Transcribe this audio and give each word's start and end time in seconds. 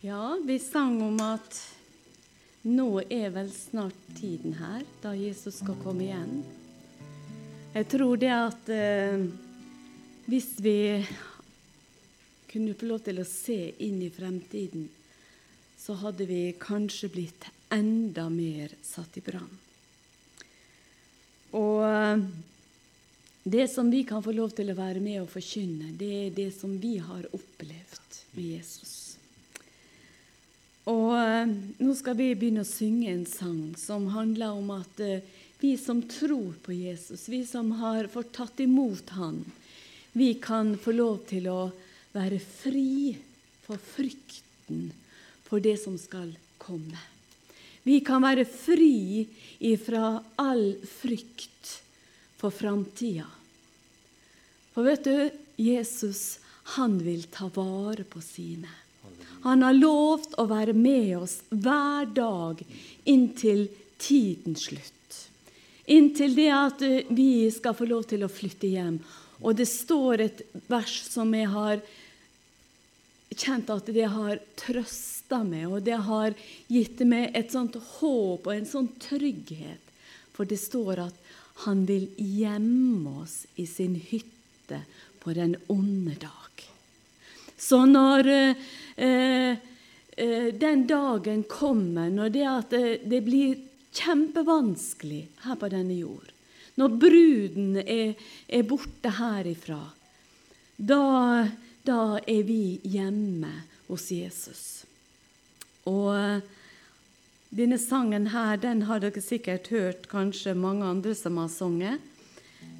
Ja, 0.00 0.38
vi 0.44 0.58
sang 0.58 1.00
om 1.02 1.16
at 1.18 1.56
nå 2.62 3.00
er 3.10 3.32
vel 3.34 3.48
snart 3.50 3.96
tiden 4.14 4.52
her, 4.54 4.84
da 5.02 5.10
Jesus 5.18 5.56
skal 5.58 5.74
komme 5.82 6.04
igjen. 6.04 6.36
Jeg 7.74 7.88
tror 7.90 8.20
det 8.22 8.30
at 8.30 8.70
eh, 8.70 9.24
hvis 10.30 10.52
vi 10.62 10.76
kunne 12.52 12.76
få 12.78 12.92
lov 12.92 13.02
til 13.08 13.18
å 13.18 13.26
se 13.26 13.58
inn 13.88 13.98
i 14.06 14.12
fremtiden, 14.14 14.86
så 15.74 15.98
hadde 15.98 16.30
vi 16.30 16.54
kanskje 16.62 17.10
blitt 17.16 17.48
enda 17.74 18.28
mer 18.30 18.78
satt 18.86 19.18
i 19.18 19.24
brann. 19.26 19.50
Og 21.58 21.82
eh, 21.90 22.22
det 23.42 23.66
som 23.74 23.90
vi 23.90 24.06
kan 24.06 24.22
få 24.22 24.38
lov 24.38 24.54
til 24.54 24.70
å 24.70 24.78
være 24.78 25.02
med 25.02 25.24
og 25.24 25.34
forkynne, 25.34 25.90
det 25.98 26.14
er 26.22 26.32
det 26.38 26.48
som 26.54 26.78
vi 26.78 27.00
har 27.02 27.26
opplevd 27.34 28.22
med 28.38 28.58
Jesus. 28.60 29.07
Og 30.88 31.12
eh, 31.18 31.50
nå 31.84 31.94
skal 31.96 32.16
vi 32.16 32.30
begynne 32.38 32.64
å 32.64 32.68
synge 32.68 33.10
en 33.12 33.26
sang 33.28 33.74
som 33.76 34.08
handler 34.14 34.56
om 34.56 34.70
at 34.78 35.02
eh, 35.04 35.24
vi 35.60 35.74
som 35.76 36.00
tror 36.06 36.54
på 36.64 36.72
Jesus, 36.72 37.26
vi 37.28 37.42
som 37.46 37.74
har 37.80 38.08
fått 38.12 38.32
tatt 38.36 38.60
imot 38.62 39.10
Han, 39.18 39.42
vi 40.12 40.32
kan 40.40 40.76
få 40.80 40.94
lov 40.94 41.20
til 41.28 41.50
å 41.50 41.60
være 42.14 42.38
fri 42.40 43.12
for 43.66 43.76
frykten 43.82 44.88
for 45.44 45.60
det 45.60 45.76
som 45.82 45.98
skal 46.00 46.30
komme. 46.62 47.00
Vi 47.84 48.00
kan 48.04 48.24
være 48.24 48.46
fri 48.48 49.26
ifra 49.64 50.18
all 50.40 50.66
frykt 50.88 51.78
for 52.38 52.54
framtida. 52.54 53.28
For 54.72 54.86
vet 54.86 55.04
du, 55.04 55.30
Jesus, 55.58 56.38
han 56.76 56.98
vil 57.02 57.24
ta 57.32 57.48
vare 57.52 58.04
på 58.06 58.22
sine. 58.22 58.87
Han 59.44 59.62
har 59.62 59.76
lovt 59.76 60.34
å 60.38 60.46
være 60.50 60.74
med 60.74 61.16
oss 61.20 61.40
hver 61.50 62.08
dag 62.14 62.62
inntil 63.08 63.68
tidens 63.98 64.66
slutt. 64.68 64.94
Inntil 65.88 66.34
det 66.36 66.50
at 66.52 66.82
eh, 66.84 67.06
vi 67.08 67.48
skal 67.52 67.76
få 67.76 67.88
lov 67.88 68.04
til 68.10 68.24
å 68.26 68.32
flytte 68.32 68.68
hjem. 68.68 68.98
Og 69.40 69.56
det 69.56 69.68
står 69.70 70.24
et 70.24 70.42
vers 70.68 70.98
som 71.08 71.32
jeg 71.34 71.48
har 71.52 71.80
kjent 73.38 73.70
at 73.70 73.88
det 73.94 74.08
har 74.10 74.40
trøsta 74.58 75.40
meg, 75.46 75.68
og 75.70 75.84
det 75.86 75.98
har 76.08 76.34
gitt 76.68 77.00
meg 77.06 77.30
et 77.38 77.52
sånt 77.54 77.78
håp 77.98 78.48
og 78.48 78.54
en 78.54 78.68
sånn 78.68 78.90
trygghet. 79.00 79.84
For 80.34 80.48
det 80.48 80.58
står 80.60 81.04
at 81.08 81.28
han 81.64 81.84
vil 81.88 82.08
gjemme 82.16 83.22
oss 83.24 83.42
i 83.58 83.66
sin 83.66 83.96
hytte 84.10 84.84
på 85.22 85.34
den 85.34 85.56
onde 85.72 86.14
dag. 86.22 86.68
Så 87.58 87.82
når 87.86 88.28
eh, 88.30 89.50
eh, 90.16 90.48
den 90.54 90.86
dagen 90.86 91.42
kommer, 91.50 92.10
når 92.10 92.34
det, 92.34 92.46
at 92.46 92.76
eh, 92.78 92.90
det 93.02 93.22
blir 93.26 93.58
kjempevanskelig 93.98 95.24
her 95.44 95.58
på 95.58 95.70
denne 95.72 95.96
jord, 95.98 96.30
når 96.78 96.98
bruden 97.02 97.80
er, 97.82 98.14
er 98.46 98.68
borte 98.68 99.10
herifra, 99.18 99.80
da, 100.78 101.48
da, 101.82 102.02
er 102.22 102.44
vi 102.46 102.78
hjemme 102.86 103.50
hos 103.88 104.06
Jesus. 104.14 104.62
Og 105.90 106.12
eh, 106.14 106.46
denne 107.50 107.80
sangen 107.82 108.30
her, 108.30 108.54
den 108.62 108.86
har 108.86 109.02
dere 109.02 109.24
sikkert 109.24 109.72
hørt 109.74 110.06
kanskje 110.12 110.54
mange 110.54 110.86
andre 110.86 111.16
som 111.18 111.42
har 111.42 111.50
sunget. 111.50 111.98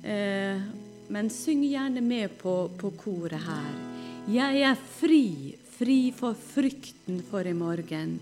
Eh, 0.06 0.62
men 1.08 1.30
syng 1.32 1.64
gjerne 1.66 2.04
med 2.04 2.38
på, 2.38 2.68
på 2.78 2.94
koret 3.00 3.42
her. 3.42 3.97
Jeg 4.28 4.60
er 4.60 4.74
fri, 4.76 5.56
fri 5.78 6.10
for 6.12 6.36
frykten 6.36 7.22
for 7.30 7.46
i 7.48 7.54
morgen. 7.56 8.18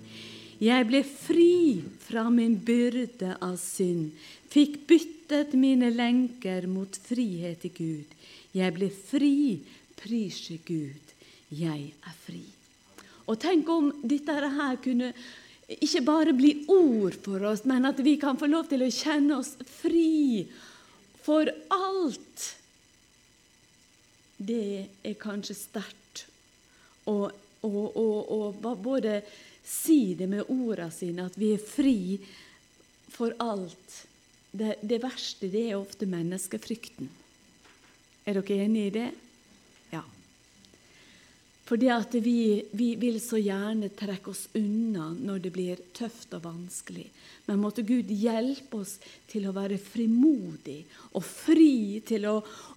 Jeg 0.63 0.87
ble 0.87 1.01
fri 1.03 1.83
fra 2.07 2.29
min 2.31 2.53
byrde 2.63 3.33
av 3.43 3.57
synd, 3.59 4.13
fikk 4.53 4.85
byttet 4.87 5.57
mine 5.59 5.89
lenker 5.91 6.69
mot 6.71 6.95
frihet 7.09 7.65
i 7.67 7.73
Gud. 7.75 8.13
Jeg 8.55 8.75
ble 8.77 8.87
fri, 8.95 9.59
prise 9.99 10.61
Gud, 10.69 11.11
jeg 11.51 11.89
er 11.91 12.15
fri. 12.23 12.45
Og 13.27 13.41
tenk 13.43 13.67
om 13.75 13.91
dette 14.07 14.37
her 14.61 14.79
kunne 14.85 15.11
ikke 15.67 16.05
bare 16.07 16.37
bli 16.39 16.53
ord 16.71 17.19
for 17.25 17.49
oss, 17.51 17.65
men 17.67 17.91
at 17.91 17.99
vi 17.99 18.15
kan 18.23 18.39
få 18.39 18.47
lov 18.47 18.71
til 18.71 18.87
å 18.87 18.93
kjenne 18.95 19.41
oss 19.43 19.57
fri 19.81 20.47
for 21.27 21.51
alt 21.75 22.47
det 24.37 24.87
er 25.07 25.19
kanskje 25.21 25.57
sterkt 25.57 26.27
å 27.07 27.31
både 28.83 29.21
si 29.67 30.15
det 30.19 30.29
med 30.31 30.51
ordene 30.53 30.93
sine, 30.95 31.27
at 31.27 31.39
vi 31.39 31.53
er 31.55 31.63
fri 31.63 32.19
for 33.13 33.35
alt. 33.43 34.03
Det, 34.51 34.77
det 34.83 35.01
verste 35.03 35.51
det 35.53 35.69
er 35.71 35.79
ofte 35.81 36.09
menneskefrykten. 36.09 37.09
Er 38.27 38.39
dere 38.39 38.65
enige 38.65 38.87
i 38.91 38.95
det? 38.95 39.09
Fordi 41.67 41.89
at 41.91 42.15
vi, 42.23 42.63
vi, 42.79 42.93
vil 42.95 43.17
så 43.21 43.41
gjerne 43.43 43.89
trekke 43.99 44.31
oss 44.31 44.45
unna 44.55 45.09
når 45.11 45.41
det 45.43 45.51
blir 45.55 45.81
tøft 45.97 46.37
og 46.39 46.45
vanskelig. 46.45 47.09
Men 47.49 47.59
måtte 47.59 47.83
Gud 47.87 48.07
hjelpe 48.07 48.85
oss 48.85 48.97
til 49.27 49.49
å 49.49 49.55
være 49.57 49.81
frimodig 49.83 50.85
og 51.19 51.27
fri 51.27 51.99
til 52.07 52.29
å, 52.31 52.37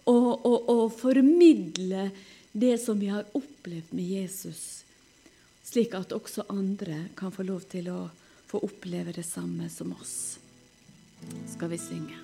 å, 0.09 0.17
å, 0.33 0.53
å 0.73 0.77
formidle 0.89 2.09
det 2.51 2.79
som 2.81 2.97
vi 2.97 3.11
har 3.13 3.29
opplevd 3.37 3.93
med 3.93 4.09
Jesus, 4.09 4.81
slik 5.63 5.93
at 5.93 6.15
også 6.15 6.47
andre 6.49 7.11
kan 7.17 7.33
få 7.33 7.45
lov 7.45 7.69
til 7.69 7.91
å 7.93 8.07
få 8.49 8.63
oppleve 8.65 9.13
det 9.13 9.27
samme 9.27 9.69
som 9.69 9.93
oss. 9.93 10.39
Skal 11.53 11.69
vi 11.69 11.77
synge? 11.77 12.17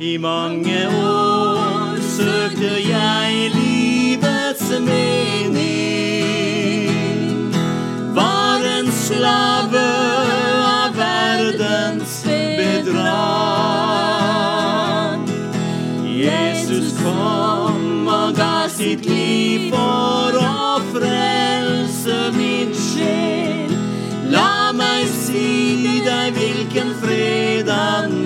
I 0.00 0.18
mange 0.18 0.76
år 0.90 1.35
søkte 2.16 2.72
jeg 2.80 3.50
livets 3.52 4.70
mening 4.80 5.56
Var 8.16 8.60
en 8.78 8.88
slave 8.92 9.82
av 10.64 10.96
verdens 10.96 12.14
bedrag. 12.24 12.96
Jesus 16.08 16.94
kom 17.02 18.08
og 18.08 18.34
ga 18.38 18.68
sitt 18.72 19.04
liv 19.10 19.68
for 19.74 20.32
å 20.40 20.80
frelse 20.94 22.32
min 22.38 22.72
sjel. 22.72 23.76
La 24.32 24.72
meg 24.76 25.04
si 25.12 26.00
deg 26.06 26.32
hvilken 26.38 26.94
fred 27.02 27.68
han 27.68 28.25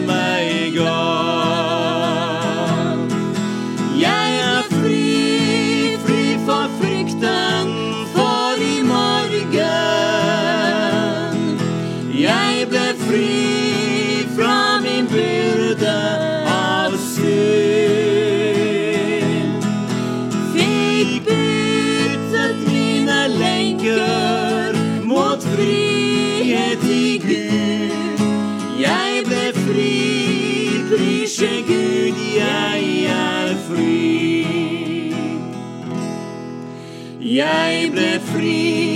Jeg 37.31 37.93
ble 37.95 38.17
fri 38.27 38.90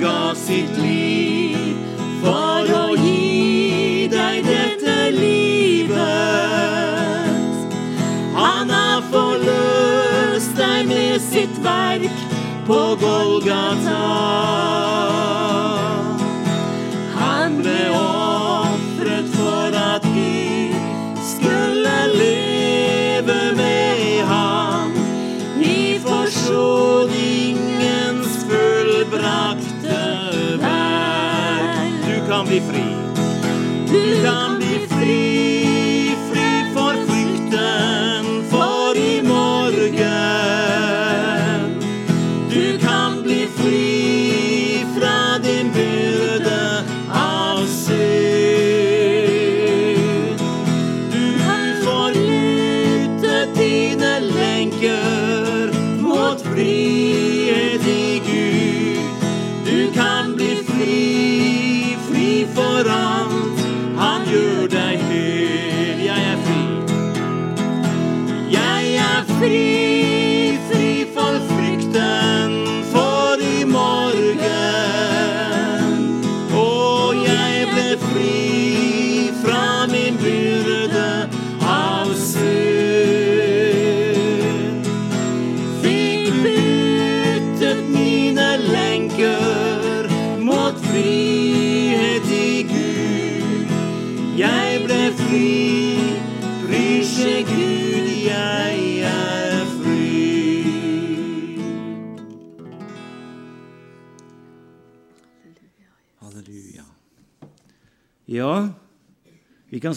ga 0.00 0.34
sitt 0.34 0.76
liv 0.78 1.74
for 2.22 2.70
å 2.70 2.94
gi 2.98 4.06
deg 4.12 4.46
dette 4.46 4.96
livet. 5.16 5.98
Han 8.38 8.70
har 8.70 9.02
forløst 9.10 10.54
deg 10.58 10.86
med 10.92 11.20
sitt 11.30 11.62
verk 11.64 12.26
på 12.68 12.82
Golgata. 13.02 14.77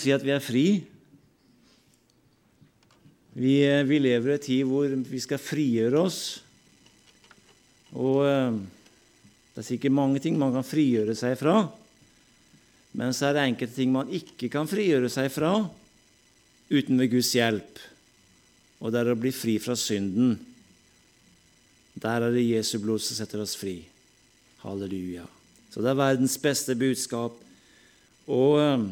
Si 0.02 0.14
at 0.14 0.26
vi 0.26 0.34
er 0.34 0.44
fri. 0.44 0.66
Vi, 3.32 3.62
eh, 3.64 3.84
vi 3.88 4.00
lever 4.02 4.34
i 4.34 4.38
en 4.38 4.44
tid 4.44 4.64
hvor 4.68 4.92
vi 4.92 5.22
skal 5.24 5.40
frigjøre 5.42 6.02
oss. 6.02 6.22
Og 7.96 8.26
eh, 8.28 8.58
det 9.52 9.64
er 9.64 9.68
sikkert 9.68 9.96
mange 9.96 10.20
ting 10.24 10.40
man 10.40 10.54
kan 10.56 10.68
frigjøre 10.68 11.16
seg 11.18 11.38
fra. 11.40 11.62
Men 12.98 13.16
så 13.16 13.30
er 13.30 13.38
det 13.38 13.46
enkelte 13.48 13.78
ting 13.78 13.92
man 13.94 14.12
ikke 14.12 14.50
kan 14.52 14.68
frigjøre 14.68 15.12
seg 15.12 15.30
fra 15.32 15.54
uten 16.72 17.00
ved 17.00 17.12
Guds 17.14 17.32
hjelp. 17.36 17.80
Og 18.82 18.92
det 18.92 19.02
er 19.02 19.12
å 19.14 19.20
bli 19.20 19.32
fri 19.36 19.58
fra 19.64 19.78
synden. 19.80 20.34
Der 22.02 22.26
er 22.26 22.34
det 22.34 22.44
Jesu 22.48 22.80
blod 22.84 23.04
som 23.04 23.20
setter 23.20 23.44
oss 23.44 23.56
fri. 23.60 23.78
Halleluja. 24.64 25.24
Så 25.72 25.84
det 25.84 25.92
er 25.92 26.00
verdens 26.00 26.36
beste 26.42 26.76
budskap. 26.80 27.38
Og 28.32 28.60
eh, 28.60 28.86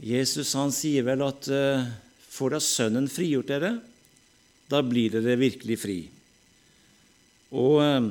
Jesus 0.00 0.54
han 0.56 0.72
sier 0.72 1.04
vel 1.04 1.20
at 1.26 1.48
eh, 1.52 1.84
får 2.32 2.54
da 2.54 2.60
Sønnen 2.64 3.08
frigjort 3.12 3.50
dere, 3.50 3.74
da 4.70 4.80
blir 4.86 5.12
dere 5.12 5.36
virkelig 5.36 5.76
fri. 5.82 5.98
Og 7.52 7.80
eh, 7.84 8.08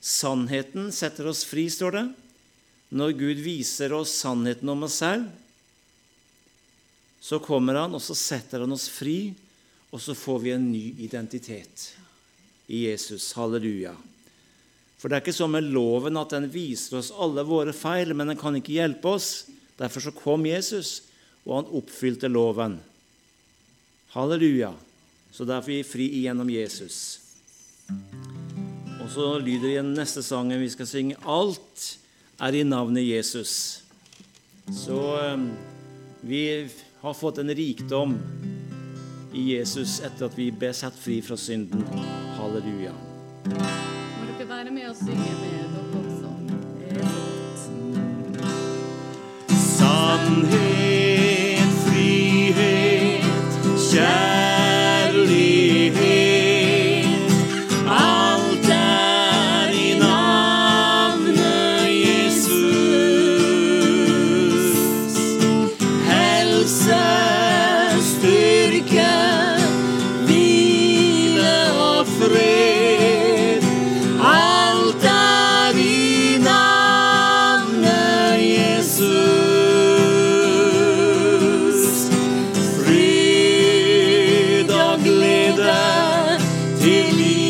sannheten 0.00 0.88
setter 0.94 1.28
oss 1.28 1.44
fri, 1.48 1.66
står 1.68 1.98
det. 1.98 2.06
Når 2.96 3.16
Gud 3.20 3.42
viser 3.44 3.92
oss 3.96 4.14
sannheten 4.22 4.68
om 4.72 4.86
oss 4.88 5.00
selv, 5.04 5.28
så 7.22 7.38
kommer 7.44 7.78
han, 7.78 7.94
og 7.94 8.02
så 8.02 8.16
setter 8.18 8.64
han 8.64 8.74
oss 8.74 8.88
fri, 8.90 9.32
og 9.92 10.00
så 10.00 10.16
får 10.16 10.40
vi 10.42 10.54
en 10.56 10.64
ny 10.72 10.86
identitet 11.04 11.92
i 12.72 12.86
Jesus. 12.88 13.28
Halleluja. 13.36 13.92
For 14.98 15.10
det 15.10 15.18
er 15.18 15.24
ikke 15.24 15.34
sånn 15.36 15.52
med 15.54 15.68
loven 15.74 16.16
at 16.16 16.32
den 16.32 16.48
viser 16.50 17.00
oss 17.00 17.12
alle 17.12 17.44
våre 17.46 17.74
feil, 17.76 18.14
men 18.16 18.32
den 18.32 18.40
kan 18.40 18.56
ikke 18.56 18.78
hjelpe 18.78 19.12
oss. 19.18 19.30
Derfor 19.78 20.04
så 20.04 20.12
kom 20.14 20.46
Jesus, 20.46 21.02
og 21.44 21.56
han 21.56 21.74
oppfylte 21.80 22.28
loven. 22.28 22.78
Halleluja. 24.12 24.72
Så 25.32 25.44
derfor 25.48 25.72
er 25.72 25.80
vi 25.80 25.88
fri 25.88 26.08
igjennom 26.20 26.50
Jesus. 26.52 27.20
Og 29.02 29.08
så 29.10 29.38
lyder 29.40 29.70
igjen 29.72 29.94
neste 29.96 30.22
sangen 30.22 30.60
vi 30.60 30.70
skal 30.72 30.88
synge. 30.88 31.18
Alt 31.24 31.86
er 32.42 32.58
i 32.58 32.62
navnet 32.68 33.06
Jesus. 33.08 33.82
Så 34.70 34.98
eh, 35.18 35.46
vi 36.20 36.44
har 37.00 37.14
fått 37.18 37.40
en 37.42 37.50
rikdom 37.50 38.14
i 39.32 39.48
Jesus 39.54 39.98
etter 40.04 40.28
at 40.28 40.38
vi 40.38 40.50
ble 40.54 40.70
satt 40.76 40.96
fri 41.00 41.18
fra 41.24 41.38
synden. 41.40 41.82
Halleluja. 42.38 42.94
Må 43.48 44.28
dere 44.28 44.48
være 44.48 44.70
med 44.70 44.92
og 44.92 44.98
synge 45.00 45.32
med 45.40 45.71
Sannhet, 49.92 50.81
Ele 86.84 87.41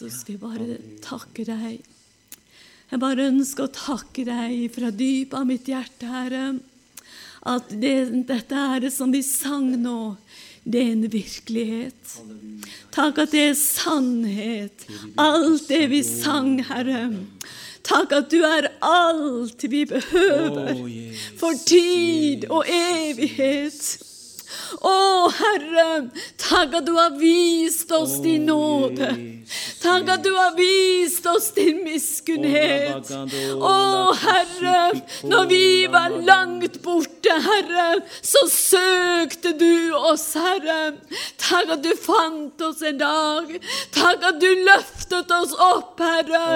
Jesus, 0.00 0.22
vi 0.24 0.38
bare 0.40 0.78
takker 1.04 1.44
deg. 1.44 1.80
Jeg 2.88 3.00
bare 3.02 3.26
ønsker 3.28 3.66
å 3.66 3.72
takke 3.74 4.24
deg 4.24 4.70
fra 4.72 4.88
dypet 4.96 5.36
av 5.36 5.44
mitt 5.44 5.68
hjerte, 5.68 6.08
Herre, 6.08 6.44
at 7.44 7.68
det, 7.82 7.92
dette 8.28 8.62
det 8.80 8.92
som 8.94 9.12
vi 9.12 9.20
sang 9.26 9.68
nå, 9.82 10.14
det 10.64 10.80
er 10.80 10.94
en 10.94 11.04
virkelighet. 11.12 12.16
Takk 12.96 13.20
at 13.26 13.36
det 13.36 13.44
er 13.50 13.60
sannhet, 13.60 14.88
alt 15.20 15.68
det 15.68 15.82
vi 15.92 16.00
sang, 16.06 16.56
Herre. 16.70 17.02
Takk 17.84 18.16
at 18.22 18.32
du 18.32 18.40
er 18.40 18.70
alt 18.80 19.68
vi 19.68 19.84
behøver 19.90 20.80
for 21.36 21.60
tid 21.68 22.48
og 22.48 22.64
evighet. 22.64 24.09
Å, 24.78 24.96
Herre, 25.34 25.88
takk 26.38 26.76
at 26.78 26.86
du 26.86 26.94
har 26.96 27.14
vist 27.18 27.90
oss 27.92 28.18
din 28.22 28.46
nåde. 28.46 29.10
Takk 29.82 30.08
at 30.14 30.22
du 30.22 30.30
har 30.36 30.54
vist 30.54 31.26
oss 31.26 31.50
din 31.56 31.82
miskunnhet. 31.84 33.10
Å, 33.10 33.74
Herre, 34.22 34.82
når 35.26 35.48
vi 35.50 35.64
var 35.90 36.14
langt 36.26 36.78
borte, 36.84 37.34
Herre, 37.46 37.88
så 38.22 38.44
søkte 38.52 39.52
du 39.58 39.94
oss, 39.96 40.28
Herre. 40.38 40.94
Takk 41.40 41.74
at 41.76 41.82
du 41.84 41.90
fant 41.98 42.62
oss 42.68 42.84
en 42.86 43.00
dag. 43.00 43.50
Takk 43.96 44.28
at 44.30 44.40
du 44.42 44.48
løftet 44.68 45.34
oss 45.34 45.56
opp, 45.56 45.98
Herre. 45.98 46.46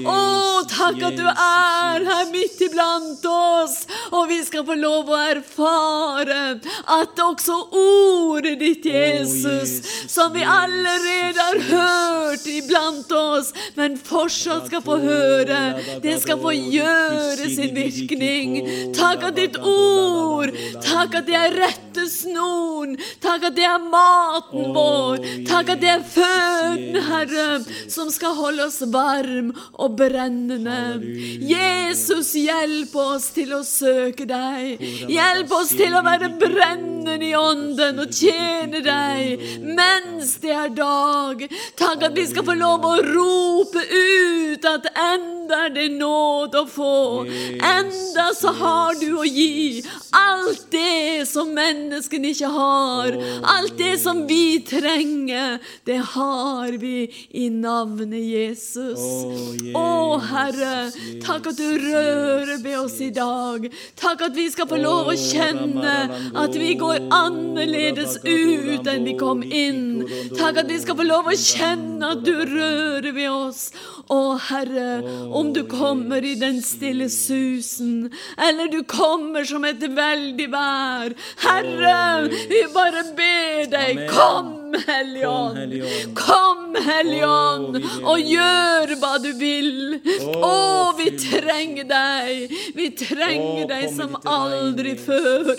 Å, 0.00 0.18
takk 0.70 1.02
at 1.10 1.18
du 1.20 1.26
er 1.28 2.08
her 2.08 2.32
midt 2.32 2.60
iblant 2.64 3.24
oss, 3.28 3.82
og 4.14 4.30
vi 4.32 4.40
skal 4.46 4.64
få 4.68 4.78
lov 4.80 5.10
å 5.12 5.20
erfare 5.30 6.40
at 6.90 7.20
også 7.20 7.49
ordet 7.54 8.58
ditt, 8.60 8.84
Jesus, 8.84 9.20
Jesus, 9.20 10.10
som 10.10 10.32
vi 10.32 10.42
allerede 10.42 11.40
har 11.40 11.58
hørt 11.58 12.46
iblant 12.46 13.12
oss, 13.12 13.52
men 13.74 13.96
fortsatt 13.98 14.66
skal 14.68 14.82
få 14.84 14.98
høre, 15.02 15.60
det 16.02 16.16
skal 16.22 16.40
få 16.40 16.52
gjøre 16.54 17.48
sin 17.50 17.74
virkning. 17.76 18.56
Takk 18.96 19.28
at 19.30 19.38
ditt 19.38 19.58
ord, 19.58 20.52
takk 20.84 21.20
at 21.20 21.28
det 21.28 21.38
er 21.38 21.56
rettesnoren, 21.58 22.96
takk 23.22 23.48
at 23.50 23.56
det 23.58 23.66
er 23.68 23.86
maten 23.90 24.74
vår, 24.76 25.24
takk 25.48 25.74
at 25.76 25.82
det 25.82 25.92
er 25.94 26.06
føden, 26.16 27.00
Herre, 27.10 27.48
som 27.90 28.10
skal 28.12 28.36
holde 28.38 28.68
oss 28.68 28.80
varm 28.92 29.52
og 29.78 29.96
brennende. 30.00 30.80
Jesus, 31.50 32.34
hjelp 32.38 32.94
oss 33.00 33.30
til 33.36 33.54
å 33.56 33.62
søke 33.66 34.26
deg. 34.28 34.80
Hjelp 35.10 35.52
oss 35.56 35.74
til 35.76 35.94
å 35.96 36.04
være 36.06 36.32
brennende 36.40 37.18
i 37.26 37.34
ånden 37.40 38.02
og 38.04 38.14
tjene 38.14 38.82
deg 38.84 39.44
mens 39.64 40.36
det 40.42 40.54
er 40.54 40.74
dag. 40.76 41.46
Takk 41.80 42.06
at 42.10 42.16
vi 42.16 42.26
skal 42.30 42.46
få 42.46 42.56
lov 42.58 42.86
å 42.86 42.96
rope 43.06 43.84
ut 43.90 44.66
at 44.68 44.90
enda 44.94 45.64
er 45.66 45.72
det 45.74 45.88
nåd 45.96 46.54
å 46.60 46.64
få. 46.68 46.96
Enda 47.66 48.30
så 48.36 48.52
har 48.56 48.98
du 49.00 49.08
å 49.18 49.26
gi 49.26 49.82
alt 50.16 50.66
det 50.72 51.26
som 51.28 51.50
menneskene 51.54 52.32
ikke 52.34 52.50
har. 52.54 53.16
Alt 53.54 53.76
det 53.78 53.96
som 54.02 54.24
vi 54.28 54.60
trenger, 54.66 55.58
det 55.88 56.00
har 56.14 56.76
vi 56.80 57.08
i 57.36 57.48
navnet 57.50 58.22
Jesus. 58.22 59.02
Å, 59.74 60.18
Herre, 60.30 60.90
takk 61.24 61.50
at 61.52 61.60
du 61.60 61.68
rører 61.82 62.56
ved 62.62 62.78
oss 62.78 62.98
i 63.02 63.10
dag. 63.14 63.66
Takk 64.00 64.26
at 64.28 64.36
vi 64.36 64.48
skal 64.52 64.68
få 64.70 64.80
lov 64.80 65.12
å 65.12 65.18
kjenne 65.18 65.96
at 66.38 66.58
vi 66.58 66.74
går 66.80 67.10
annerledes 67.30 68.16
ut 68.24 68.86
enn 68.90 69.06
vi 69.06 69.14
kom 69.18 69.42
inn. 69.42 70.04
Takk 70.36 70.62
at 70.62 70.70
vi 70.70 70.78
skal 70.82 70.98
få 70.98 71.06
lov 71.06 71.30
å 71.30 71.36
kjenne 71.36 72.12
at 72.14 72.24
du 72.26 72.32
rører 72.34 73.10
ved 73.16 73.30
oss. 73.30 73.68
Å, 74.10 74.20
Herre, 74.48 75.02
om 75.36 75.52
du 75.54 75.62
kommer 75.70 76.24
i 76.26 76.34
den 76.38 76.60
stille 76.66 77.08
susen, 77.12 78.10
eller 78.38 78.70
du 78.72 78.80
kommer 78.88 79.46
som 79.46 79.66
et 79.68 79.82
veldig 79.82 80.48
vær. 80.50 81.14
Herre, 81.44 81.98
vi 82.50 82.64
bare 82.74 83.04
ber 83.16 83.70
deg, 83.70 84.04
kom, 84.10 84.54
Kom, 84.70 84.82
Helligånd. 84.86 86.14
Kom, 86.14 86.76
Helligånd, 86.84 87.78
og 88.06 88.20
gjør 88.22 88.92
hva 89.00 89.12
du 89.22 89.30
vil. 89.38 89.96
Å, 90.30 90.92
vi 90.98 91.10
trenger 91.18 91.88
deg. 91.90 92.54
Vi 92.76 92.86
trenger 92.98 93.66
deg 93.70 93.88
som 93.94 94.14
aldri 94.22 94.94
før. 95.00 95.50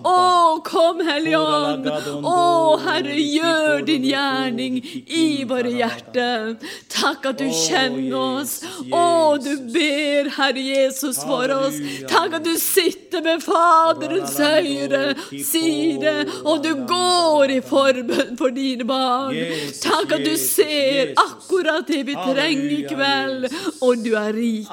Å, 0.00 0.16
kom, 0.66 1.02
Helligånd. 1.06 1.86
Å, 2.26 2.40
Herre, 2.86 3.14
gjør 3.20 3.86
din 3.86 4.08
gjerning 4.10 4.80
i 4.82 5.44
våre 5.48 5.70
hjerter. 5.76 6.56
Takk 6.90 7.30
at 7.30 7.42
du 7.42 7.46
kjenner 7.46 8.18
oss. 8.18 8.58
Å, 8.90 9.36
du 9.42 9.52
ber, 9.70 10.32
Herre 10.40 10.66
Jesus, 10.66 11.22
for 11.22 11.52
oss. 11.54 11.78
Takk 12.10 12.40
at 12.40 12.46
du 12.46 12.56
sitter 12.60 13.22
ved 13.26 13.46
Faderens 13.46 14.34
høyre 14.42 15.14
side, 15.30 16.18
og 16.42 16.64
du 16.66 16.72
går 16.88 17.56
i 17.58 17.62
forbønn 17.64 18.34
for 18.38 18.55
dine 18.56 18.86
barn. 18.88 19.34
Jesus, 19.36 19.80
Takk 19.84 20.12
at 20.18 20.24
du 20.24 20.34
ser 20.40 21.12
Jesus. 21.12 21.20
akkurat 21.22 21.86
det 21.88 22.02
vi 22.08 22.14
trenger 22.16 22.72
i 22.76 22.80
kveld, 22.88 23.46
og 23.84 24.04
du 24.04 24.12
er 24.18 24.32
rik. 24.36 24.70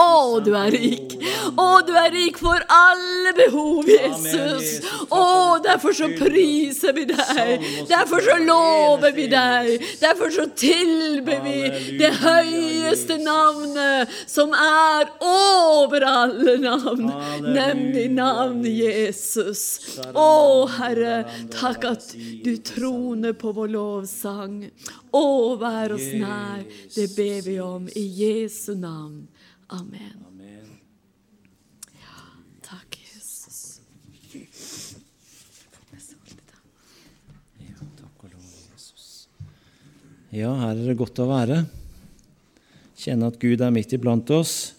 Å, 0.00 0.40
du 0.46 0.52
er 0.56 0.70
rik. 0.74 1.16
Å, 1.56 1.68
du 1.86 1.92
er 1.98 2.10
rik 2.14 2.38
for 2.40 2.62
alle 2.72 3.32
behov, 3.36 3.88
Jesus. 3.90 4.80
Å, 5.10 5.24
derfor 5.64 5.94
så 5.96 6.08
priser 6.18 6.94
vi 6.96 7.06
deg. 7.10 7.66
Derfor 7.90 8.22
så 8.24 8.38
lover 8.42 9.14
vi 9.16 9.26
deg. 9.32 9.72
Derfor 10.02 10.32
så 10.34 10.46
tilber 10.56 11.42
vi 11.44 11.58
det 12.00 12.12
høyeste 12.22 13.18
navnet 13.22 14.12
som 14.30 14.52
er 14.56 15.10
over 15.26 16.04
alle 16.06 16.56
navn, 16.62 17.06
nemlig 17.46 18.06
navnet 18.14 18.72
Jesus. 18.76 19.64
Å, 20.12 20.28
Herre, 20.76 21.22
takk 21.54 21.84
at 21.88 22.10
du 22.16 22.52
troner 22.76 23.32
på 23.38 23.52
vår 23.56 23.72
lovsang. 23.72 24.60
Å, 25.10 25.24
vær 25.60 25.96
oss 25.96 26.06
nær. 26.12 26.62
Det 26.94 27.08
ber 27.16 27.40
vi 27.46 27.56
om 27.64 27.88
i 27.96 28.04
Jesu 28.20 28.74
navn. 28.78 29.24
Amen. 29.72 30.14
Amen. 30.28 30.68
Ja, 31.98 32.20
takk 32.68 33.00
Jesus. 33.00 33.80
Ja, 40.36 40.52
her 40.60 40.74
er 40.76 40.84
det 40.90 40.98
godt 41.00 41.18
å 41.22 41.30
være. 41.30 41.62
Kjenne 43.00 43.30
at 43.30 43.38
Gud 43.40 43.62
er 43.64 43.72
midt 43.72 43.94
iblant 43.96 44.28
oss. 44.34 44.74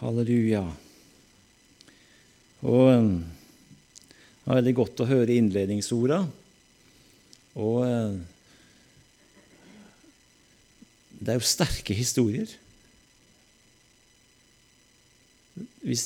Halleluja. 0.00 0.64
Og 2.64 2.88
eh, 2.90 3.08
det 4.44 4.50
var 4.50 4.58
veldig 4.60 4.74
godt 4.76 5.00
å 5.00 5.08
høre 5.08 5.36
innledningsorda. 5.40 6.18
Og 7.56 7.78
eh, 7.86 8.16
det 11.24 11.32
er 11.32 11.38
jo 11.40 11.48
sterke 11.48 11.96
historier. 11.96 12.50
Vi, 15.80 15.96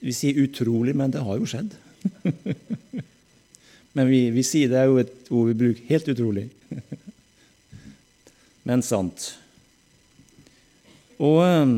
vi 0.00 0.14
sier 0.16 0.40
utrolig, 0.40 0.96
men 0.96 1.12
det 1.12 1.20
har 1.26 1.36
jo 1.36 1.48
skjedd. 1.50 1.76
Men 3.94 4.08
vi, 4.10 4.24
vi 4.34 4.42
sier 4.42 4.66
det 4.72 4.78
er 4.80 4.88
jo 4.90 4.96
et 4.98 5.28
ord 5.30 5.52
vi 5.52 5.58
bruker 5.60 5.86
helt 5.86 6.08
utrolig. 6.10 6.48
Men 8.66 8.82
sant. 8.82 9.28
Og 11.22 11.38
eh, 11.44 11.74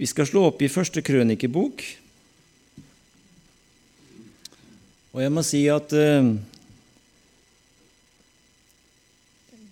vi 0.00 0.08
skal 0.10 0.26
slå 0.26 0.48
opp 0.48 0.64
i 0.66 0.72
første 0.72 1.04
krønikebok. 1.06 1.84
Og 5.10 5.22
jeg 5.24 5.32
må 5.34 5.42
si 5.42 5.64
at 5.72 5.90
uh, 5.90 6.30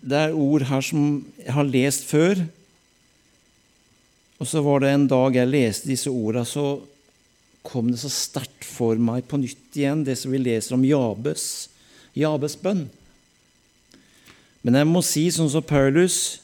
det 0.03 0.19
er 0.19 0.35
ord 0.35 0.65
her 0.67 0.83
som 0.83 1.03
jeg 1.39 1.55
har 1.55 1.69
lest 1.69 2.07
før. 2.09 2.43
Og 4.39 4.47
så 4.47 4.63
var 4.63 4.83
det 4.83 4.93
en 4.95 5.09
dag 5.11 5.37
jeg 5.37 5.51
leste 5.51 5.91
disse 5.91 6.11
ordene, 6.11 6.47
så 6.47 6.79
kom 7.67 7.91
det 7.91 8.01
så 8.01 8.11
sterkt 8.13 8.65
for 8.65 8.99
meg 9.03 9.27
på 9.29 9.41
nytt 9.41 9.77
igjen, 9.77 10.05
det 10.07 10.17
som 10.19 10.33
vi 10.33 10.41
leser 10.41 10.77
om 10.77 10.87
Jabes, 10.87 11.69
Jabes 12.17 12.55
bønn. 12.59 12.87
Men 14.63 14.79
jeg 14.79 14.89
må 14.89 15.03
si 15.07 15.27
sånn 15.35 15.51
som 15.53 15.67
Paulus, 15.67 16.41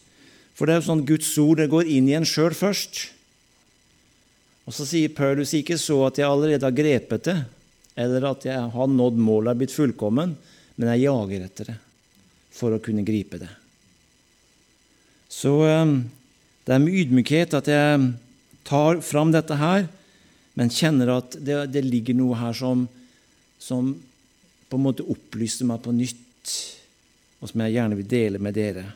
for 0.55 0.67
det 0.67 0.75
er 0.75 0.83
jo 0.83 0.89
sånn 0.91 1.07
Guds 1.07 1.31
ord 1.43 1.63
det 1.63 1.71
går 1.73 1.89
inn 1.91 2.11
i 2.11 2.17
en 2.19 2.27
sjøl 2.29 2.55
først. 2.55 3.09
Og 4.65 4.75
så 4.75 4.87
sier 4.89 5.15
Paulus 5.15 5.55
ikke 5.57 5.79
så 5.81 5.99
at 6.07 6.19
jeg 6.21 6.29
allerede 6.29 6.67
har 6.67 6.77
grepet 6.77 7.31
det, 7.31 7.39
eller 7.95 8.27
at 8.31 8.47
jeg 8.49 8.71
har 8.75 8.91
nådd 8.91 9.19
målet 9.23 9.55
og 9.55 9.63
blitt 9.63 9.75
fullkommen, 9.75 10.35
men 10.75 10.91
jeg 10.95 11.07
jager 11.07 11.45
etter 11.47 11.71
det 11.71 11.77
for 12.55 12.75
å 12.75 12.83
kunne 12.83 13.07
gripe 13.07 13.39
det. 13.43 13.51
Så 15.31 15.55
eh, 15.67 15.95
det 16.65 16.75
er 16.75 16.83
med 16.83 16.99
ydmykhet 17.03 17.57
at 17.59 17.71
jeg 17.71 18.11
tar 18.67 19.03
fram 19.05 19.33
dette 19.35 19.59
her, 19.61 19.87
men 20.55 20.71
kjenner 20.71 21.17
at 21.17 21.35
det, 21.43 21.65
det 21.75 21.83
ligger 21.85 22.17
noe 22.17 22.39
her 22.39 22.55
som, 22.57 22.87
som 23.59 23.91
på 24.71 24.79
en 24.79 24.87
måte 24.87 25.07
opplyser 25.11 25.67
meg 25.69 25.83
på 25.85 25.95
nytt, 25.95 26.55
og 27.43 27.51
som 27.51 27.65
jeg 27.65 27.75
gjerne 27.77 27.99
vil 27.99 28.09
dele 28.09 28.41
med 28.43 28.57
dere. 28.57 28.87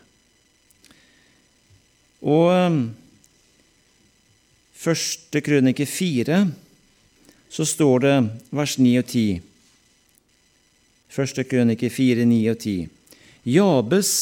Og 2.27 2.49
um, 2.51 2.79
første 4.79 5.43
krønike 5.45 5.87
fire 5.87 6.47
så 7.49 7.65
står 7.67 8.05
det 8.05 8.17
vers 8.55 8.77
9 8.79 8.93
og 9.01 9.07
10. 9.07 9.41
Første 11.09 11.45
krønike 11.49 11.89
4, 11.91 12.27
9 12.29 12.41
og 12.53 12.59
10. 12.61 12.77
Jabes 13.49 14.13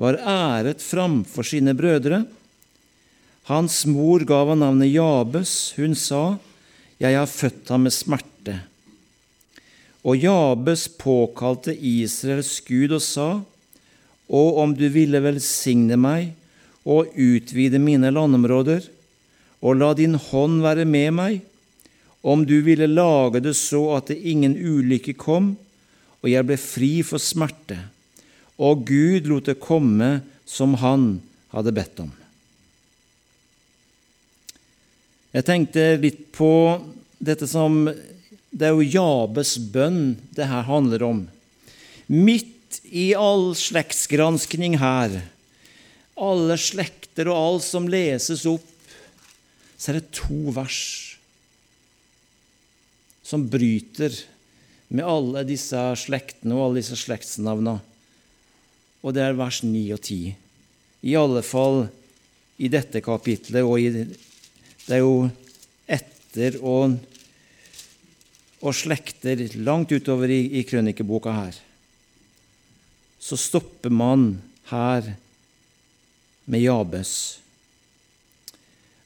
var 0.00 0.18
æret 0.18 0.82
framfor 0.82 1.46
sine 1.46 1.74
brødre. 1.76 2.24
Hans 3.50 3.84
mor 3.86 4.24
gav 4.24 4.48
han 4.48 4.62
navnet 4.64 4.94
Jabes. 4.94 5.74
Hun 5.76 5.94
sa, 5.94 6.38
Jeg 6.98 7.18
har 7.18 7.26
født 7.26 7.68
ham 7.68 7.84
med 7.84 7.92
smerte. 7.92 8.60
Og 10.04 10.16
Jabes 10.16 10.88
påkalte 10.88 11.74
Israels 11.76 12.60
Gud 12.64 12.96
og 12.96 13.02
sa, 13.04 13.28
Å, 14.24 14.42
om 14.62 14.72
du 14.72 14.88
ville 14.88 15.20
velsigne 15.20 15.98
meg 16.00 16.32
og 16.84 17.12
utvide 17.16 17.80
mine 17.80 18.10
landområder, 18.12 18.86
og 19.64 19.76
la 19.80 19.92
din 19.96 20.16
hånd 20.16 20.62
være 20.64 20.84
med 20.88 21.12
meg, 21.16 21.42
om 22.24 22.46
du 22.48 22.60
ville 22.64 22.86
lage 22.88 23.42
det 23.44 23.52
så 23.58 23.82
at 23.98 24.08
det 24.08 24.22
ingen 24.24 24.56
ulykke 24.56 25.12
kom, 25.20 25.52
og 26.24 26.30
jeg 26.32 26.46
ble 26.48 26.56
fri 26.56 26.92
for 27.04 27.20
smerte, 27.20 27.76
og 28.56 28.86
Gud 28.88 29.28
lot 29.28 29.50
det 29.50 29.58
komme 29.60 30.22
som 30.48 30.78
han 30.80 31.18
hadde 31.52 31.74
bedt 31.76 32.00
om. 32.00 32.12
Jeg 35.34 35.44
tenkte 35.44 35.86
litt 36.00 36.28
på 36.32 36.48
dette 37.18 37.48
som 37.50 37.88
Det 38.54 38.68
er 38.68 38.76
jo 38.76 38.86
Jabes 38.86 39.56
bønn 39.58 40.14
det 40.36 40.46
her 40.46 40.62
handler 40.68 41.02
om. 41.02 41.24
Midt 42.06 42.78
i 42.86 43.08
all 43.18 43.50
slektsgranskning 43.58 44.78
her, 44.78 45.16
alle 46.14 46.56
slekter 46.56 47.28
og 47.28 47.40
alt 47.40 47.66
som 47.66 47.90
leses 47.90 48.46
opp, 48.46 48.70
så 49.74 49.90
er 49.90 49.98
det 49.98 50.14
to 50.14 50.54
vers 50.54 51.03
som 53.34 53.48
bryter 53.50 54.14
med 54.94 55.02
alle 55.10 55.42
disse 55.48 55.78
slektene 55.98 56.54
og 56.54 56.68
alle 56.68 56.82
disse 56.84 56.94
slektsnavna. 57.00 57.80
Og 59.02 59.16
det 59.16 59.24
er 59.24 59.34
vers 59.34 59.58
9 59.66 59.80
og 59.96 59.98
10. 60.06 60.18
I 61.02 61.16
alle 61.18 61.42
fall 61.42 61.88
i 62.62 62.70
dette 62.70 63.02
kapitlet, 63.02 63.66
og 63.66 63.82
i, 63.82 63.90
det 64.86 64.94
er 64.94 65.02
jo 65.02 65.26
etter 65.90 66.60
og, 66.62 66.94
og 68.62 68.78
slekter 68.78 69.42
langt 69.66 69.90
utover 69.90 70.30
i, 70.30 70.40
i 70.60 70.64
krønikeboka 70.70 71.34
her. 71.34 71.58
Så 73.18 73.34
stopper 73.40 73.90
man 73.90 74.36
her 74.70 75.16
med 76.46 76.68
Jabes. 76.68 77.16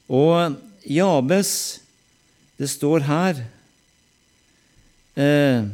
Og 0.05 0.59
Jabes, 0.85 1.79
det 2.61 2.69
står 2.69 3.09
her 3.09 3.47
eh, 5.19 5.67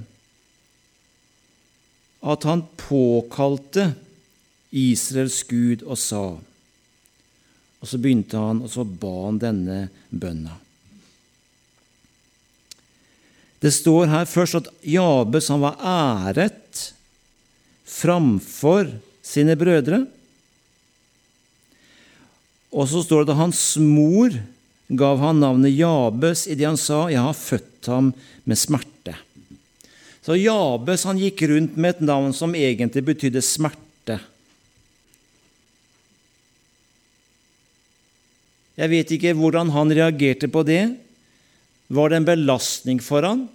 at 2.25 2.47
han 2.49 2.65
påkalte 2.81 3.91
Israels 4.75 5.43
Gud 5.47 5.85
og 5.85 5.99
sa 6.01 6.25
Og 7.79 7.89
så 7.89 7.99
begynte 8.01 8.39
han, 8.39 8.63
og 8.65 8.71
så 8.73 8.81
ba 8.81 9.11
han 9.27 9.35
denne 9.37 9.75
bønna. 10.09 10.55
Det 13.61 13.69
står 13.73 14.09
her 14.09 14.25
først 14.25 14.57
at 14.57 14.71
Jabes 14.81 15.51
han 15.53 15.61
var 15.61 15.77
æret 15.85 16.81
framfor 17.85 18.89
sine 19.21 19.53
brødre. 19.59 20.01
Og 22.73 22.89
så 22.89 23.03
står 23.05 23.27
det 23.27 23.35
at 23.35 23.43
hans 23.43 23.61
mor 23.77 24.33
gav 24.89 25.21
han 25.21 25.43
navnet 25.45 25.77
Jabes 25.77 26.47
idet 26.49 26.71
han 26.71 26.77
sa 26.77 27.05
'Jeg 27.05 27.21
har 27.21 27.37
født 27.37 27.85
ham 27.85 28.13
med 28.45 28.57
smerte'. 28.57 28.94
Så 30.25 30.33
Jabes 30.39 31.03
han 31.05 31.19
gikk 31.21 31.43
rundt 31.51 31.75
med 31.77 31.97
et 31.99 32.05
navn 32.07 32.31
som 32.33 32.55
egentlig 32.57 33.03
betydde 33.05 33.43
smerte. 33.45 34.17
Jeg 38.75 38.91
vet 38.91 39.13
ikke 39.13 39.35
hvordan 39.37 39.69
han 39.75 39.93
reagerte 39.93 40.49
på 40.51 40.65
det. 40.65 40.95
Var 41.93 42.09
det 42.09 42.17
en 42.17 42.27
belastning 42.31 43.03
for 43.05 43.21
han 43.21 43.45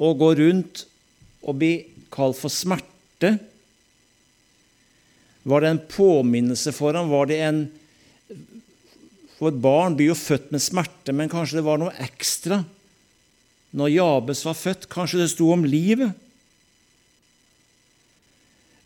å 0.00 0.14
gå 0.16 0.30
rundt 0.38 0.86
og 1.42 1.58
bli 1.58 1.72
kalt 2.14 2.38
for 2.38 2.52
smerte? 2.54 3.34
Var 5.42 5.64
det 5.64 5.74
en 5.74 5.86
påminnelse 5.90 6.70
for 6.76 6.94
ham? 6.94 7.10
Var 7.10 7.32
det 7.32 7.44
en 7.48 7.62
For 9.40 9.48
et 9.48 9.62
barn 9.64 9.94
blir 9.96 10.10
jo 10.10 10.14
født 10.20 10.50
med 10.52 10.60
smerte, 10.60 11.14
men 11.16 11.30
kanskje 11.32 11.58
det 11.58 11.64
var 11.64 11.78
noe 11.80 11.94
ekstra 12.04 12.58
når 13.76 13.92
Jabes 13.94 14.42
var 14.46 14.58
født. 14.58 14.88
Kanskje 14.90 15.22
det 15.22 15.30
sto 15.32 15.50
om 15.54 15.64
livet? 15.66 16.16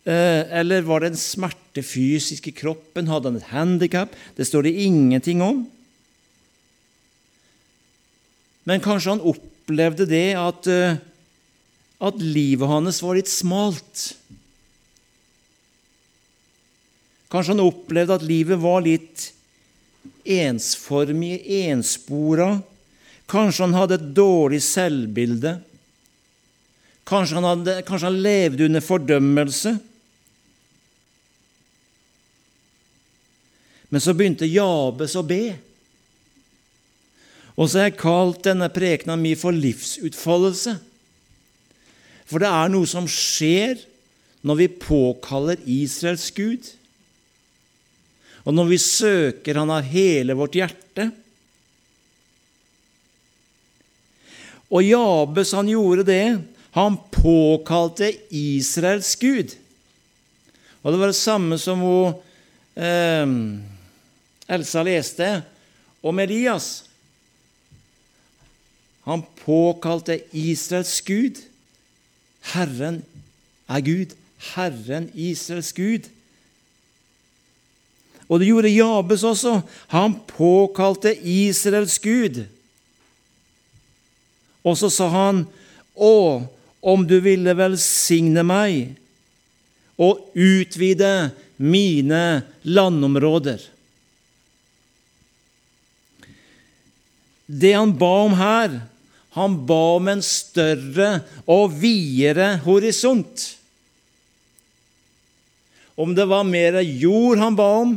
Eh, 0.05 0.43
eller 0.61 0.85
var 0.85 1.01
det 1.01 1.15
en 1.15 1.21
smerte 1.21 1.81
fysisk 1.85 2.51
i 2.51 2.57
kroppen? 2.57 3.09
Hadde 3.09 3.31
han 3.31 3.41
et 3.41 3.53
handikap? 3.55 4.13
Det 4.37 4.45
står 4.45 4.67
det 4.67 4.77
ingenting 4.85 5.41
om. 5.45 5.65
Men 8.69 8.85
kanskje 8.85 9.15
han 9.15 9.25
opplevde 9.25 10.07
det 10.09 10.37
at, 10.37 10.69
eh, 10.69 11.01
at 12.01 12.21
livet 12.21 12.69
hans 12.69 13.01
var 13.05 13.17
litt 13.17 13.33
smalt. 13.33 14.13
Kanskje 17.33 17.57
han 17.57 17.65
opplevde 17.65 18.21
at 18.21 18.29
livet 18.29 18.61
var 18.61 18.85
litt 18.85 19.31
ensformig, 20.25 21.41
enspora. 21.65 22.61
Kanskje 23.31 23.65
han 23.65 23.77
hadde 23.77 23.99
et 23.99 24.11
dårlig 24.17 24.61
selvbilde. 24.65 25.57
Kanskje 27.09 27.39
han, 27.39 27.47
hadde, 27.49 27.77
kanskje 27.89 28.09
han 28.09 28.23
levde 28.25 28.69
under 28.69 28.85
fordømmelse. 28.85 29.75
Men 33.93 34.03
så 34.03 34.15
begynte 34.17 34.49
Jabes 34.49 35.15
å 35.17 35.25
be. 35.27 35.55
Og 37.55 37.69
så 37.69 37.79
har 37.79 37.91
jeg 37.91 38.01
kalt 38.01 38.43
denne 38.47 38.67
prekena 38.73 39.17
mi 39.21 39.37
for 39.39 39.55
livsutfoldelse. 39.55 40.79
For 42.27 42.43
det 42.43 42.51
er 42.51 42.73
noe 42.73 42.89
som 42.91 43.07
skjer 43.11 43.85
når 44.45 44.59
vi 44.61 44.73
påkaller 44.83 45.61
Israels 45.71 46.27
Gud. 46.35 46.67
Og 48.45 48.57
når 48.57 48.73
vi 48.73 48.81
søker 48.81 49.61
Han 49.61 49.73
av 49.73 49.87
hele 49.89 50.37
vårt 50.37 50.57
hjerte. 50.59 51.13
Og 54.75 54.83
Jabes, 54.83 55.53
han 55.55 55.71
gjorde 55.71 56.07
det. 56.09 56.43
Han 56.75 56.97
påkalte 57.15 58.11
Israels 58.35 59.15
Gud. 59.17 59.55
Og 60.83 60.93
det 60.93 61.01
var 61.01 61.13
det 61.13 61.17
samme 61.17 61.59
som 61.63 61.79
hun, 61.79 62.17
eh, 62.75 63.27
Elsa 64.49 64.83
leste 64.83 65.43
om 66.03 66.19
Elias. 66.19 66.85
Han 69.05 69.23
påkalte 69.45 70.19
Israels 70.33 71.01
Gud. 71.01 71.39
Herren 72.41 73.05
er 73.69 73.81
Gud. 73.81 74.17
Herren 74.55 75.11
Israels 75.15 75.73
Gud. 75.73 76.09
Og 78.29 78.41
det 78.41 78.49
gjorde 78.49 78.69
Jabes 78.69 79.23
også. 79.23 79.61
Han 79.89 80.17
påkalte 80.27 81.15
Israels 81.17 81.99
Gud. 81.99 82.45
Og 84.65 84.79
så 84.81 84.91
sa 84.93 85.09
han, 85.13 85.45
Å, 85.95 86.17
om 86.85 87.05
du 87.07 87.19
ville 87.23 87.55
velsigne 87.55 88.43
meg 88.45 88.97
og 89.95 90.35
utvide 90.35 91.31
mine 91.63 92.43
landområder. 92.67 93.63
Det 97.47 97.73
han 97.77 97.93
ba 97.99 98.13
om 98.25 98.35
her, 98.39 98.81
han 99.39 99.59
ba 99.67 99.83
om 99.99 100.09
en 100.11 100.23
større 100.25 101.11
og 101.51 101.77
videre 101.79 102.57
horisont. 102.65 103.47
Om 105.95 106.15
det 106.17 106.27
var 106.31 106.47
mer 106.49 106.81
jord 106.83 107.39
han 107.43 107.59
ba 107.59 107.69
om, 107.85 107.97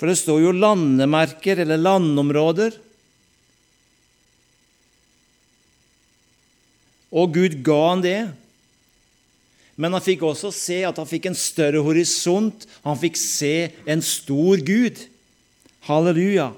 for 0.00 0.08
det 0.08 0.16
står 0.16 0.46
jo 0.46 0.56
landemerker 0.56 1.60
eller 1.60 1.82
landområder. 1.82 2.72
Og 7.10 7.34
Gud 7.34 7.58
ga 7.66 7.80
han 7.90 8.04
det. 8.04 8.20
Men 9.80 9.94
han 9.96 10.04
fikk 10.04 10.22
også 10.28 10.52
se 10.54 10.82
at 10.86 10.98
han 11.00 11.08
fikk 11.08 11.30
en 11.30 11.38
større 11.38 11.82
horisont. 11.84 12.66
Han 12.84 12.98
fikk 13.00 13.18
se 13.18 13.70
en 13.88 14.02
stor 14.04 14.60
Gud. 14.66 15.00
Halleluja. 15.88 16.50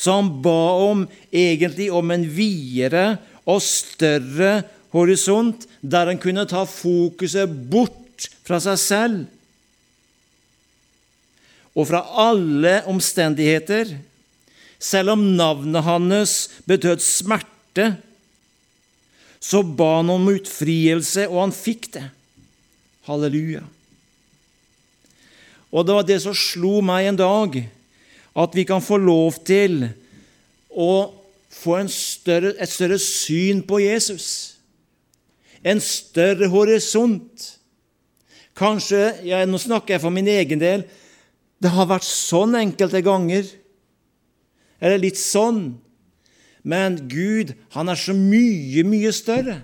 Så 0.00 0.16
han 0.16 0.30
ba 0.42 0.60
om 0.90 1.04
egentlig 1.28 1.90
om 1.92 2.10
en 2.12 2.24
videre 2.24 3.20
og 3.48 3.60
større 3.64 4.62
horisont, 4.94 5.66
der 5.80 6.08
han 6.10 6.20
kunne 6.20 6.48
ta 6.48 6.64
fokuset 6.66 7.52
bort 7.70 8.30
fra 8.44 8.58
seg 8.62 8.80
selv 8.80 9.20
og 11.70 11.86
fra 11.86 12.00
alle 12.18 12.80
omstendigheter. 12.90 13.92
Selv 14.80 15.14
om 15.14 15.22
navnet 15.36 15.86
hans 15.86 16.34
betød 16.68 17.02
smerte, 17.04 17.92
så 19.40 19.62
ba 19.64 19.96
han 19.98 20.12
om 20.12 20.28
utfrielse, 20.34 21.24
og 21.30 21.46
han 21.46 21.54
fikk 21.56 21.88
det. 21.96 22.06
Halleluja. 23.08 23.64
Og 25.70 25.86
det 25.86 25.96
var 25.96 26.06
det 26.06 26.18
som 26.24 26.36
slo 26.36 26.80
meg 26.84 27.08
en 27.08 27.20
dag, 27.20 27.56
at 28.40 28.54
vi 28.54 28.66
kan 28.68 28.82
få 28.84 28.98
lov 29.00 29.40
til 29.46 29.86
å 30.70 30.92
få 31.50 31.80
større, 31.90 32.54
et 32.58 32.70
større 32.70 32.98
syn 33.02 33.62
på 33.66 33.80
Jesus. 33.82 34.58
En 35.64 35.80
større 35.82 36.48
horisont. 36.50 37.46
Kanskje 38.56 39.02
ja, 39.26 39.42
Nå 39.46 39.58
snakker 39.60 39.96
jeg 39.96 40.02
for 40.04 40.14
min 40.14 40.28
egen 40.30 40.60
del. 40.60 40.84
Det 41.60 41.72
har 41.72 41.88
vært 41.90 42.06
sånn 42.06 42.56
enkelte 42.58 43.02
ganger. 43.04 43.48
Eller 44.80 45.00
litt 45.02 45.20
sånn. 45.20 45.78
Men 46.62 46.98
Gud, 47.08 47.54
han 47.72 47.88
er 47.88 47.98
så 47.98 48.14
mye, 48.16 48.84
mye 48.84 49.12
større. 49.16 49.60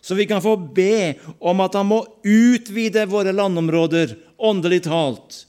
Så 0.00 0.14
vi 0.14 0.24
kan 0.30 0.42
få 0.42 0.54
be 0.56 1.16
om 1.42 1.60
at 1.64 1.74
han 1.74 1.88
må 1.88 2.04
utvide 2.22 3.08
våre 3.10 3.34
landområder, 3.34 4.14
åndelig 4.38 4.84
talt. 4.86 5.42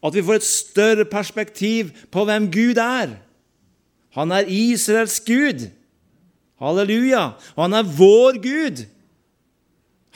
At 0.00 0.14
vi 0.16 0.24
får 0.24 0.40
et 0.40 0.48
større 0.48 1.04
perspektiv 1.08 1.92
på 2.12 2.24
hvem 2.24 2.48
Gud 2.52 2.80
er. 2.80 3.18
Han 4.16 4.32
er 4.32 4.48
Israels 4.48 5.18
Gud. 5.20 5.66
Halleluja. 6.62 7.34
Og 7.54 7.66
han 7.66 7.76
er 7.76 7.90
vår 7.98 8.38
Gud. 8.40 8.86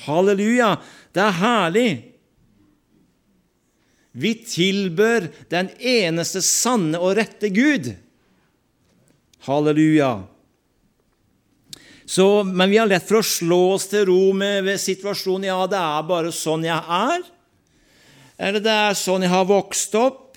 Halleluja. 0.06 0.76
Det 1.12 1.22
er 1.22 1.40
herlig. 1.42 1.90
Vi 4.20 4.34
tilbør 4.44 5.28
den 5.52 5.70
eneste 5.78 6.42
sanne 6.44 7.00
og 7.00 7.16
rette 7.18 7.48
Gud. 7.54 7.92
Halleluja. 9.46 10.12
Så, 12.10 12.42
men 12.44 12.72
vi 12.72 12.80
har 12.80 12.88
lett 12.90 13.06
for 13.06 13.20
å 13.20 13.26
slå 13.26 13.60
oss 13.76 13.86
til 13.92 14.08
ro 14.08 14.32
med 14.36 14.66
situasjonen. 14.82 15.46
Ja, 15.46 15.60
det 15.70 15.78
er 15.78 16.08
bare 16.08 16.32
sånn 16.34 16.66
jeg 16.66 16.80
er. 16.80 17.22
Eller 18.40 18.64
det 18.64 18.74
er 18.88 18.98
sånn 18.98 19.22
jeg 19.22 19.32
har 19.32 19.46
vokst 19.46 19.94
opp. 20.00 20.30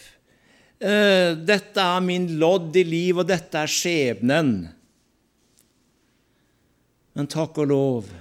Eh, 0.84 1.34
dette 1.40 1.82
er 1.82 2.04
min 2.04 2.28
lodd 2.40 2.76
i 2.76 2.84
liv, 2.86 3.22
og 3.22 3.28
dette 3.30 3.58
er 3.58 3.72
skjebnen. 3.72 4.54
Men 7.14 7.30
takk 7.30 7.58
og 7.64 7.70
lov, 7.70 8.12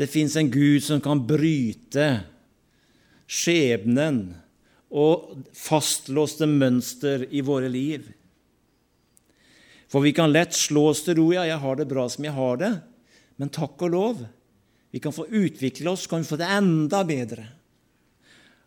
det 0.00 0.08
fins 0.08 0.36
en 0.40 0.48
Gud 0.50 0.80
som 0.82 1.00
kan 1.04 1.20
bryte 1.28 2.08
skjebnen 3.30 4.22
og 4.90 5.44
fastlåste 5.54 6.48
mønster 6.50 7.28
i 7.30 7.44
våre 7.46 7.70
liv. 7.70 8.08
For 9.90 10.02
vi 10.02 10.12
kan 10.14 10.32
lett 10.34 10.54
slå 10.54 10.88
oss 10.90 11.04
til 11.06 11.18
ro. 11.18 11.30
Ja, 11.34 11.46
jeg 11.46 11.58
har 11.62 11.78
det 11.78 11.88
bra 11.90 12.06
som 12.10 12.26
jeg 12.26 12.34
har 12.34 12.60
det. 12.60 12.72
Men 13.40 13.50
takk 13.54 13.80
og 13.86 13.94
lov, 13.94 14.24
vi 14.90 15.00
kan 15.02 15.14
få 15.14 15.26
utvikle 15.26 15.94
oss, 15.94 16.06
kan 16.10 16.22
vi 16.22 16.28
få 16.28 16.38
det 16.38 16.50
enda 16.50 17.02
bedre. 17.06 17.46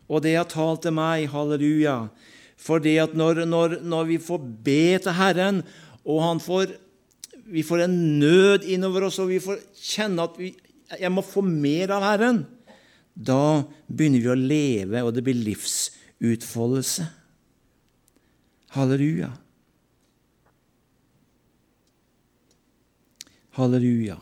Og 0.08 0.24
det 0.24 0.34
har 0.36 0.48
talt 0.50 0.82
til 0.84 0.96
meg, 0.96 1.28
halleluja, 1.32 2.08
for 2.60 2.82
det 2.82 2.96
at 3.02 3.14
når, 3.16 3.44
når, 3.48 3.78
når 3.84 4.08
vi 4.08 4.18
får 4.20 4.42
be 4.66 4.96
til 5.04 5.16
Herren, 5.16 5.62
og 6.04 6.42
får, 6.44 6.74
vi 7.48 7.64
får 7.64 7.86
en 7.86 7.96
nød 8.20 8.66
innover 8.68 9.08
oss, 9.08 9.20
og 9.22 9.30
vi 9.32 9.40
får 9.40 9.62
kjenne 9.78 10.26
at 10.28 10.36
vi, 10.40 10.52
jeg 10.92 11.12
må 11.12 11.24
få 11.24 11.44
mer 11.44 11.94
av 11.96 12.04
Herren, 12.04 12.42
da 13.14 13.62
begynner 13.86 14.22
vi 14.22 14.30
å 14.32 14.38
leve, 14.38 15.02
og 15.06 15.14
det 15.14 15.22
blir 15.26 15.38
livsutfoldelse. 15.38 17.06
Halleluja. 18.74 19.30
Halleluja. 23.54 24.18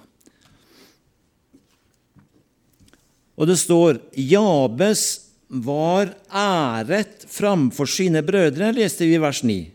Og 3.41 3.49
det 3.49 3.57
står 3.57 4.03
Jabes 4.13 5.07
var 5.53 6.13
æret 6.29 7.25
framfor 7.33 7.89
sine 7.89 8.21
brødre, 8.25 8.75
leste 8.77 9.09
vi 9.09 9.17
i 9.17 9.23
vers 9.23 9.41
9. 9.45 9.72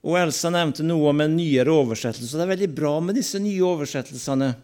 Og 0.00 0.16
Elsa 0.16 0.48
nevnte 0.52 0.84
noe 0.86 1.10
om 1.12 1.20
en 1.20 1.36
nyere 1.36 1.72
oversettelse. 1.74 2.38
Det 2.38 2.44
er 2.46 2.52
veldig 2.54 2.70
bra 2.72 2.94
med 3.04 3.18
disse 3.18 3.40
nye 3.42 3.60
oversettelsene. 3.68 4.54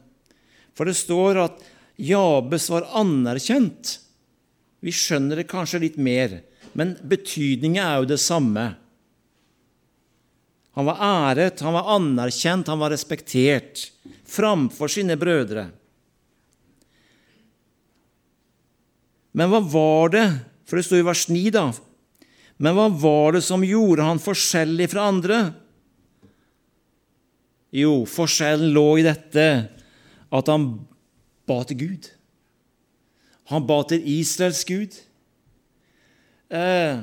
For 0.77 0.89
det 0.89 0.97
står 0.97 1.43
at 1.45 1.63
Jabes 2.01 2.69
var 2.73 2.89
anerkjent. 2.97 3.99
Vi 4.85 4.93
skjønner 4.93 5.41
det 5.41 5.49
kanskje 5.51 5.83
litt 5.83 5.97
mer, 6.01 6.41
men 6.77 6.95
betydningen 7.05 7.81
er 7.83 8.01
jo 8.01 8.11
det 8.13 8.21
samme. 8.21 8.69
Han 10.77 10.89
var 10.89 11.01
æret, 11.01 11.63
han 11.65 11.73
var 11.73 11.89
anerkjent, 11.97 12.69
han 12.69 12.81
var 12.81 12.93
respektert 12.93 13.87
framfor 14.29 14.93
sine 14.93 15.17
brødre. 15.17 15.71
Men 19.37 19.53
hva 19.53 19.61
var 19.61 20.13
det? 20.13 20.27
For 20.69 20.77
det 20.77 20.85
står 20.85 21.01
i 21.01 21.07
vers 21.07 21.25
9, 21.33 21.43
da. 21.55 21.65
Men 22.57 22.77
hva 22.77 22.89
var 22.89 23.37
det 23.37 23.45
som 23.45 23.65
gjorde 23.65 24.05
han 24.07 24.21
forskjellig 24.23 24.89
fra 24.93 25.09
andre? 25.11 25.41
Jo, 27.77 28.05
forskjellen 28.09 28.73
lå 28.73 28.87
i 29.01 29.05
dette 29.05 29.47
at 30.33 30.49
han 30.49 30.71
ba 31.49 31.59
til 31.69 31.81
Gud. 31.83 32.09
Han 33.53 33.67
ba 33.69 33.83
til 33.87 34.07
Israels 34.09 34.65
Gud. 34.67 34.97
Eh, 36.51 37.03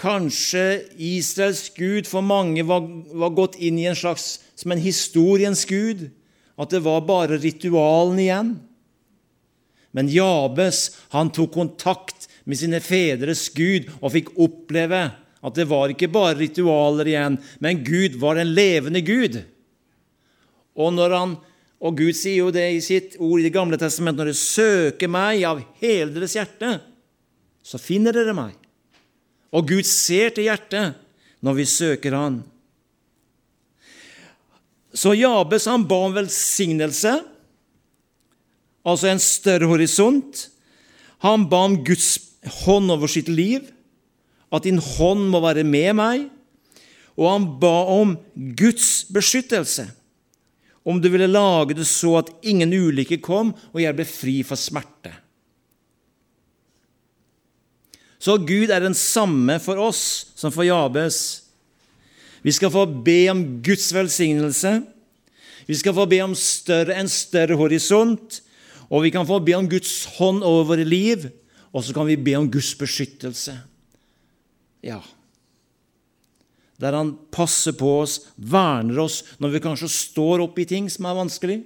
kanskje 0.00 0.64
Israels 0.96 1.68
Gud 1.76 2.08
for 2.08 2.24
mange 2.24 2.64
var, 2.66 2.86
var, 3.14 3.34
gått 3.36 3.58
inn 3.58 3.78
i 3.80 3.88
en 3.90 3.98
slags 3.98 4.38
som 4.54 4.72
en 4.72 4.82
historiens 4.82 5.64
gud, 5.68 6.08
at 6.60 6.70
det 6.70 6.84
var 6.84 7.04
bare 7.08 7.40
ritualen 7.40 8.20
igjen. 8.22 8.54
Men 9.94 10.10
Jabes 10.10 10.88
han 11.14 11.32
tok 11.34 11.54
kontakt 11.54 12.28
med 12.44 12.60
sine 12.60 12.80
fedres 12.84 13.48
Gud 13.54 13.88
og 14.00 14.12
fikk 14.14 14.32
oppleve 14.40 15.02
at 15.44 15.58
det 15.58 15.66
var 15.68 15.92
ikke 15.92 16.08
bare 16.12 16.38
ritualer 16.38 17.08
igjen, 17.10 17.36
men 17.60 17.82
Gud 17.84 18.16
var 18.20 18.38
den 18.40 18.54
levende 18.56 19.02
Gud. 19.04 19.42
Og, 20.74 20.96
han, 21.12 21.36
og 21.84 21.98
Gud 21.98 22.16
sier 22.16 22.46
jo 22.46 22.54
det 22.54 22.64
i 22.72 22.80
sitt 22.84 23.18
ord 23.20 23.42
i 23.42 23.44
Det 23.46 23.52
gamle 23.54 23.78
testamentet 23.80 24.22
når 24.22 24.32
dere 24.32 24.40
søker 24.40 25.12
meg 25.12 25.44
av 25.46 25.60
hele 25.82 26.14
deres 26.16 26.36
hjerte, 26.38 26.78
så 27.64 27.80
finner 27.80 28.16
dere 28.16 28.34
meg. 28.36 28.56
Og 29.54 29.68
Gud 29.68 29.86
ser 29.86 30.32
til 30.34 30.48
hjertet 30.48 30.96
når 31.44 31.60
vi 31.60 31.68
søker 31.68 32.16
Han. 32.16 32.42
Så 34.94 35.10
Jabes 35.18 35.66
han 35.66 35.84
ba 35.90 35.96
om 36.06 36.12
velsignelse, 36.14 37.16
altså 38.86 39.08
en 39.10 39.22
større 39.22 39.66
horisont. 39.66 40.44
Han 41.26 41.48
ba 41.50 41.64
om 41.66 41.80
Guds 41.84 42.12
hånd 42.64 42.92
over 42.92 43.10
sitt 43.10 43.28
liv, 43.28 43.66
at 44.54 44.66
din 44.66 44.78
hånd 44.78 45.28
må 45.32 45.40
være 45.42 45.64
med 45.66 45.96
meg, 45.98 46.28
og 47.14 47.28
han 47.30 47.50
ba 47.62 47.74
om 47.94 48.16
Guds 48.34 49.04
beskyttelse, 49.14 49.86
om 50.84 50.98
du 51.00 51.08
ville 51.08 51.30
lage 51.30 51.76
det 51.78 51.86
så 51.88 52.18
at 52.20 52.32
ingen 52.44 52.74
ulykke 52.74 53.22
kom, 53.24 53.54
og 53.72 53.80
jeg 53.80 53.96
ble 53.96 54.06
fri 54.08 54.40
for 54.46 54.60
smerte. 54.60 55.14
Så 58.20 58.38
Gud 58.40 58.72
er 58.72 58.80
den 58.80 58.96
samme 58.96 59.58
for 59.60 59.80
oss 59.80 60.32
som 60.36 60.52
for 60.52 60.64
Jabes. 60.64 61.44
Vi 62.44 62.52
skal 62.56 62.72
få 62.72 62.86
be 63.04 63.26
om 63.32 63.42
Guds 63.64 63.90
velsignelse. 63.92 64.78
Vi 65.68 65.76
skal 65.76 65.96
få 65.96 66.06
be 66.08 66.20
om 66.24 66.34
større, 66.36 66.96
en 66.96 67.08
større 67.08 67.56
horisont, 67.56 68.40
og 68.88 69.04
vi 69.04 69.12
kan 69.12 69.28
få 69.28 69.40
be 69.44 69.56
om 69.56 69.68
Guds 69.68 70.04
hånd 70.16 70.44
over 70.44 70.80
liv 70.84 71.28
og 71.74 71.82
så 71.82 71.94
kan 71.94 72.06
vi 72.06 72.16
be 72.16 72.36
om 72.38 72.46
Guds 72.50 72.70
beskyttelse. 72.78 73.56
Ja. 74.84 75.00
Der 76.78 76.94
han 76.94 77.14
passer 77.34 77.74
på 77.74 77.88
oss, 78.04 78.20
verner 78.36 79.00
oss 79.02 79.22
når 79.42 79.56
vi 79.56 79.62
kanskje 79.64 79.90
står 79.90 80.44
opp 80.46 80.58
i 80.62 80.68
ting 80.70 80.86
som 80.92 81.08
er 81.10 81.18
vanskelig. 81.18 81.58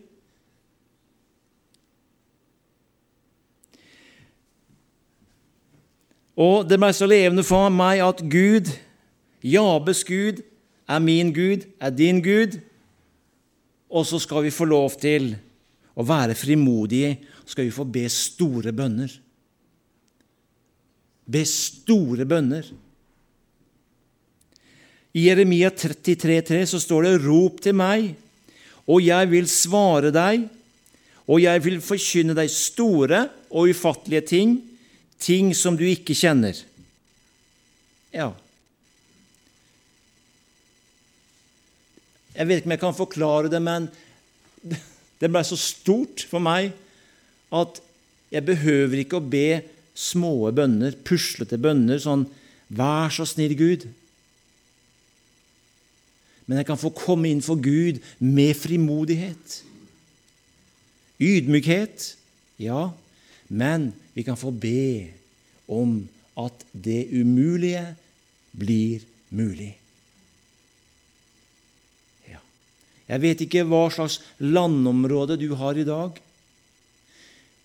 Og 6.39 6.65
det 6.71 6.79
ble 6.79 6.93
så 6.95 7.09
levende 7.11 7.45
for 7.45 7.69
meg 7.75 8.01
at 8.05 8.23
Gud, 8.31 8.71
Jabes 9.43 10.05
Gud, 10.07 10.41
er 10.89 11.05
min 11.05 11.35
Gud, 11.35 11.67
er 11.83 11.93
din 11.93 12.23
Gud. 12.25 12.61
Og 13.91 14.07
så 14.07 14.21
skal 14.23 14.47
vi 14.47 14.55
få 14.55 14.69
lov 14.71 14.95
til 15.03 15.35
å 15.99 16.05
være 16.07 16.37
frimodige, 16.39 17.19
skal 17.45 17.67
vi 17.67 17.75
få 17.75 17.85
be 17.91 18.07
store 18.13 18.73
bønner. 18.77 19.11
Be 21.29 21.45
store 21.45 22.25
bønner. 22.29 22.65
I 25.13 25.27
Jeremia 25.27 25.71
33,3 25.71 26.65
så 26.67 26.81
står 26.81 27.05
det:" 27.05 27.27
Rop 27.27 27.61
til 27.61 27.75
meg, 27.77 28.15
og 28.89 29.03
jeg 29.05 29.31
vil 29.31 29.49
svare 29.49 30.13
deg, 30.15 30.49
og 31.29 31.41
jeg 31.43 31.65
vil 31.65 31.81
forkynne 31.85 32.37
deg 32.37 32.51
store 32.51 33.29
og 33.51 33.69
ufattelige 33.69 34.25
ting, 34.27 34.59
ting 35.21 35.53
som 35.57 35.77
du 35.77 35.85
ikke 35.85 36.17
kjenner. 36.17 36.57
Ja. 38.15 38.33
Jeg 42.39 42.49
vet 42.49 42.61
ikke 42.61 42.69
om 42.71 42.77
jeg 42.77 42.81
kan 42.81 42.97
forklare 42.97 43.51
det, 43.51 43.61
men 43.61 43.91
det 45.21 45.29
ble 45.29 45.43
så 45.45 45.59
stort 45.59 46.25
for 46.31 46.41
meg 46.41 46.73
at 47.53 47.81
jeg 48.31 48.45
behøver 48.45 49.03
ikke 49.03 49.19
å 49.19 49.25
be 49.25 49.61
små 49.99 50.53
bønner, 50.55 50.95
puslete 51.05 51.59
bønner, 51.59 51.99
sånn 51.99 52.29
'Vær 52.69 53.11
så 53.11 53.25
snill, 53.27 53.57
Gud'. 53.57 53.89
Men 56.47 56.61
jeg 56.61 56.67
kan 56.67 56.81
få 56.81 56.93
komme 56.95 57.29
inn 57.29 57.43
for 57.45 57.57
Gud 57.61 58.01
med 58.21 58.55
frimodighet. 58.57 59.63
Ydmykhet, 61.21 62.15
ja, 62.61 62.93
men 63.49 63.93
vi 64.15 64.23
kan 64.23 64.37
få 64.37 64.53
be 64.55 65.11
om 65.69 66.09
at 66.39 66.65
det 66.73 67.09
umulige 67.13 67.97
blir 68.57 69.05
mulig. 69.29 69.75
Ja. 72.31 72.41
Jeg 73.09 73.25
vet 73.25 73.45
ikke 73.45 73.67
hva 73.69 73.89
slags 73.93 74.21
landområde 74.39 75.37
du 75.41 75.51
har 75.59 75.77
i 75.77 75.85
dag. 75.89 76.17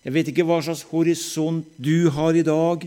Jeg 0.03 0.15
vet 0.15 0.29
ikke 0.29 0.45
hva 0.47 0.59
slags 0.63 0.83
horisont 0.91 1.67
du 1.79 2.09
har 2.11 2.35
i 2.35 2.43
dag, 2.43 2.83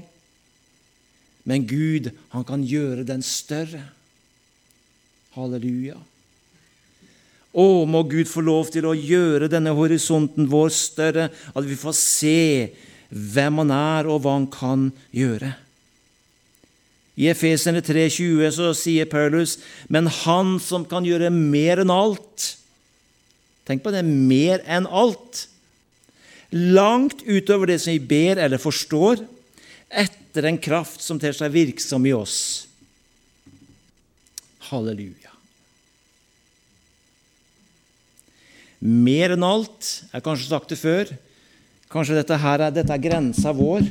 men 1.47 1.65
Gud, 1.69 2.11
han 2.35 2.45
kan 2.45 2.65
gjøre 2.67 3.07
den 3.07 3.23
større. 3.25 3.85
Halleluja. 5.37 5.97
Å, 7.57 7.67
må 7.89 8.03
Gud 8.11 8.29
få 8.29 8.43
lov 8.45 8.73
til 8.75 8.89
å 8.89 8.97
gjøre 8.97 9.49
denne 9.49 9.73
horisonten 9.77 10.49
vår 10.51 10.75
større, 10.75 11.31
at 11.31 11.65
vi 11.65 11.79
får 11.79 11.95
se 11.97 12.41
hvem 13.09 13.63
han 13.63 13.73
er, 13.73 14.11
og 14.11 14.25
hva 14.25 14.35
han 14.37 14.51
kan 14.53 14.91
gjøre. 15.15 15.55
I 17.17 17.31
Efesene 17.33 17.81
3,20 17.81 18.51
så 18.59 18.75
sier 18.77 19.09
Paulus, 19.09 19.57
men 19.89 20.11
han 20.25 20.59
som 20.61 20.85
kan 20.89 21.07
gjøre 21.07 21.33
mer 21.33 21.81
enn 21.87 21.95
alt 21.95 22.53
Tenk 23.67 23.83
på 23.83 23.91
det 23.91 24.05
mer 24.07 24.61
enn 24.71 24.85
alt. 24.87 25.49
Langt 26.57 27.21
utover 27.27 27.69
det 27.71 27.81
som 27.83 27.93
vi 27.93 28.01
ber 28.01 28.41
eller 28.41 28.61
forstår, 28.63 29.21
etter 29.91 30.49
en 30.49 30.59
kraft 30.59 31.05
som 31.05 31.21
ter 31.21 31.37
seg 31.37 31.53
virksom 31.55 32.07
i 32.09 32.15
oss. 32.17 32.39
Halleluja. 34.71 35.33
Mer 38.87 39.35
enn 39.35 39.47
alt, 39.47 39.87
jeg 40.05 40.15
har 40.15 40.25
kanskje 40.25 40.51
sagt 40.51 40.73
det 40.73 40.79
før, 40.81 41.11
kanskje 41.93 42.19
dette, 42.19 42.39
her 42.43 42.67
er, 42.67 42.75
dette 42.75 42.93
er 42.93 43.03
grensa 43.03 43.55
vår, 43.57 43.87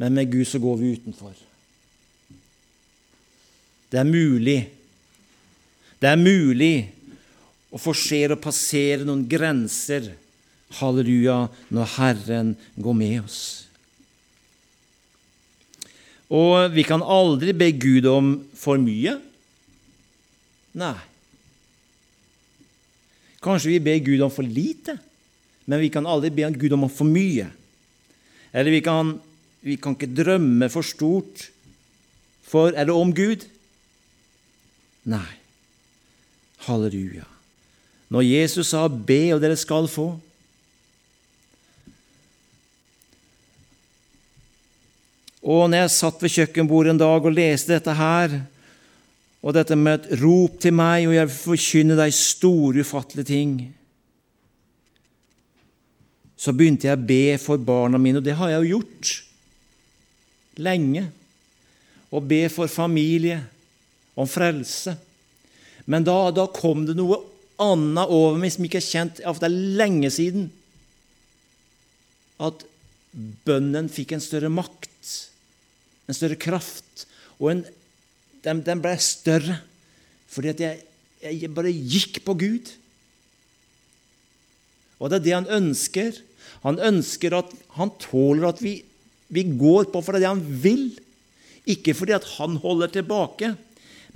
men 0.00 0.16
med 0.16 0.30
Gud 0.32 0.48
så 0.48 0.60
går 0.62 0.78
vi 0.80 0.94
utenfor. 0.96 1.34
Det 3.92 4.00
er 4.00 4.08
mulig. 4.08 4.58
Det 6.00 6.08
er 6.08 6.18
mulig 6.18 6.74
å 7.72 7.78
forsere 7.80 8.34
og 8.34 8.42
passere 8.42 9.04
noen 9.04 9.26
grenser, 9.28 10.08
halleluja, 10.78 11.46
når 11.70 11.92
Herren 11.96 12.54
går 12.80 12.96
med 12.96 13.20
oss. 13.24 13.40
Og 16.32 16.72
vi 16.72 16.84
kan 16.88 17.04
aldri 17.04 17.52
be 17.52 17.68
Gud 17.76 18.08
om 18.08 18.34
for 18.56 18.80
mye. 18.80 19.18
Nei. 20.80 20.96
Kanskje 23.42 23.74
vi 23.74 23.82
ber 23.82 24.04
Gud 24.06 24.22
om 24.24 24.32
for 24.32 24.46
lite, 24.46 24.96
men 25.66 25.82
vi 25.82 25.90
kan 25.92 26.06
aldri 26.08 26.30
be 26.32 26.48
Gud 26.56 26.72
om 26.76 26.86
for 26.88 27.08
mye. 27.08 27.50
Eller 28.52 28.72
vi 28.72 28.80
kan, 28.84 29.16
vi 29.60 29.76
kan 29.80 29.96
ikke 29.96 30.14
drømme 30.14 30.70
for 30.72 30.86
stort 30.86 31.50
for 32.52 32.72
eller 32.76 32.96
om 32.96 33.12
Gud. 33.16 33.44
Nei. 35.08 35.28
Halleluja. 36.66 37.26
Når 38.12 38.22
Jesus 38.28 38.68
sa 38.68 38.88
'be, 38.88 39.34
og 39.34 39.40
dere 39.40 39.56
skal 39.56 39.88
få' 39.88 40.31
Og 45.42 45.66
når 45.66 45.84
jeg 45.84 45.94
satt 45.96 46.22
ved 46.22 46.34
kjøkkenbordet 46.36 46.94
en 46.94 47.02
dag 47.02 47.26
og 47.26 47.34
leste 47.34 47.74
dette 47.74 47.94
her, 47.98 48.36
og 49.42 49.56
dette 49.56 49.74
med 49.74 49.98
et 49.98 50.20
rop 50.22 50.60
til 50.62 50.74
meg, 50.78 51.08
og 51.08 51.16
jeg 51.16 51.28
vil 51.28 51.38
forkynne 51.40 51.98
deg 51.98 52.14
store, 52.14 52.84
ufattelige 52.86 53.30
ting 53.32 53.54
Så 56.38 56.54
begynte 56.54 56.88
jeg 56.88 56.98
å 56.98 57.06
be 57.06 57.38
for 57.38 57.58
barna 57.62 57.98
mine, 58.02 58.18
og 58.18 58.26
det 58.26 58.34
har 58.38 58.50
jeg 58.50 58.62
jo 58.64 58.78
gjort 58.78 59.10
lenge. 60.58 61.04
Å 62.10 62.18
be 62.18 62.40
for 62.50 62.70
familie, 62.70 63.36
om 64.18 64.28
frelse. 64.28 64.96
Men 65.84 66.04
da, 66.06 66.16
da 66.34 66.46
kom 66.52 66.84
det 66.86 66.96
noe 66.98 67.18
annet 67.62 68.10
over 68.10 68.38
meg 68.40 68.52
som 68.54 68.66
ikke 68.66 68.80
er 68.80 68.88
kjent 68.88 69.22
for 69.22 69.40
det 69.42 69.48
er 69.48 69.78
lenge 69.80 70.10
siden. 70.12 70.48
At 72.42 72.64
bønnen 73.46 73.90
fikk 73.92 74.16
en 74.16 74.24
større 74.24 74.50
makt, 74.52 74.91
en 76.08 76.16
større 76.16 76.38
kraft, 76.40 77.06
og 77.38 77.52
en 77.52 77.64
den, 78.42 78.62
den 78.66 78.82
ble 78.82 78.94
større 79.02 79.60
fordi 80.32 80.48
at 80.52 80.62
jeg, 80.64 80.78
jeg 81.22 81.50
bare 81.52 81.70
gikk 81.70 82.22
på 82.24 82.34
Gud. 82.40 82.70
Og 84.96 85.10
det 85.10 85.18
er 85.18 85.24
det 85.26 85.34
han 85.36 85.50
ønsker. 85.60 86.16
Han 86.62 86.80
ønsker 86.80 87.36
at 87.36 87.50
han 87.76 87.92
tåler 88.00 88.48
at 88.48 88.62
vi, 88.64 88.78
vi 89.28 89.44
går 89.44 89.90
på 89.92 90.00
for 90.00 90.16
det 90.16 90.24
han 90.24 90.40
vil. 90.40 90.88
Ikke 91.68 91.92
fordi 91.94 92.16
at 92.16 92.24
han 92.38 92.56
holder 92.64 92.94
tilbake, 92.96 93.52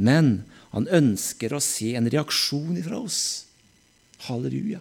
men 0.00 0.46
han 0.72 0.88
ønsker 0.88 1.52
å 1.52 1.62
se 1.62 1.92
en 2.00 2.08
reaksjon 2.10 2.80
fra 2.88 3.02
oss. 3.04 3.20
Halleluja. 4.26 4.80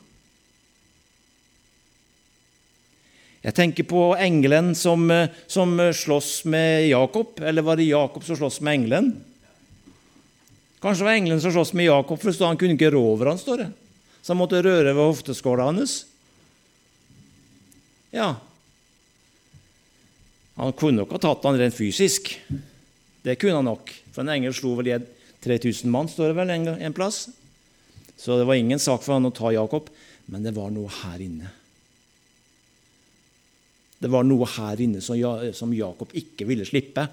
Jeg 3.45 3.53
tenker 3.53 3.86
på 3.86 4.01
engelen 4.17 4.73
som, 4.73 5.05
som 5.45 5.77
slåss 5.93 6.47
med 6.49 6.88
Jakob. 6.89 7.38
Eller 7.45 7.62
var 7.62 7.77
det 7.77 7.86
Jakob 7.86 8.25
som 8.25 8.39
slåss 8.39 8.58
med 8.65 8.79
engelen? 8.79 9.12
Kanskje 10.81 11.03
det 11.03 11.10
var 11.10 11.17
engelen 11.19 11.41
som 11.41 11.53
slåss 11.53 11.73
med 11.77 11.86
Jakob, 11.86 12.21
for 12.21 12.45
han 12.45 12.58
kunne 12.58 12.73
ikke 12.73 12.89
rå 12.93 13.03
over 13.13 13.29
han, 13.29 13.41
står 13.41 13.62
det. 13.63 13.67
Så 14.21 14.34
han 14.34 14.39
måtte 14.41 14.63
røre 14.65 14.93
ved 14.93 15.01
hofteskåla 15.01 15.67
hans. 15.69 15.93
Ja. 18.13 18.36
Han 20.55 20.73
kunne 20.77 21.03
nok 21.03 21.13
ha 21.13 21.21
tatt 21.21 21.45
han 21.45 21.58
rent 21.60 21.77
fysisk. 21.77 22.31
Det 23.25 23.38
kunne 23.41 23.60
han 23.60 23.69
nok, 23.69 23.93
for 24.13 24.23
en 24.25 24.34
engel 24.34 24.53
slo 24.58 24.73
vel 24.79 24.89
i 24.89 24.97
3000 25.45 25.93
mann, 25.93 26.10
står 26.10 26.31
det 26.31 26.39
vel 26.39 26.53
en, 26.53 26.67
en 26.77 26.97
plass. 26.97 27.27
Så 28.17 28.39
det 28.39 28.49
var 28.49 28.58
ingen 28.58 28.81
sak 28.81 29.05
for 29.05 29.17
han 29.17 29.29
å 29.29 29.34
ta 29.36 29.53
Jakob, 29.53 29.89
men 30.34 30.45
det 30.45 30.55
var 30.58 30.73
noe 30.73 30.89
her 31.03 31.21
inne. 31.21 31.53
Det 34.01 34.12
var 34.12 34.25
noe 34.27 34.47
her 34.58 34.81
inne 34.84 35.01
som 35.01 35.73
Jakob 35.73 36.12
ikke 36.17 36.47
ville 36.47 36.67
slippe. 36.67 37.05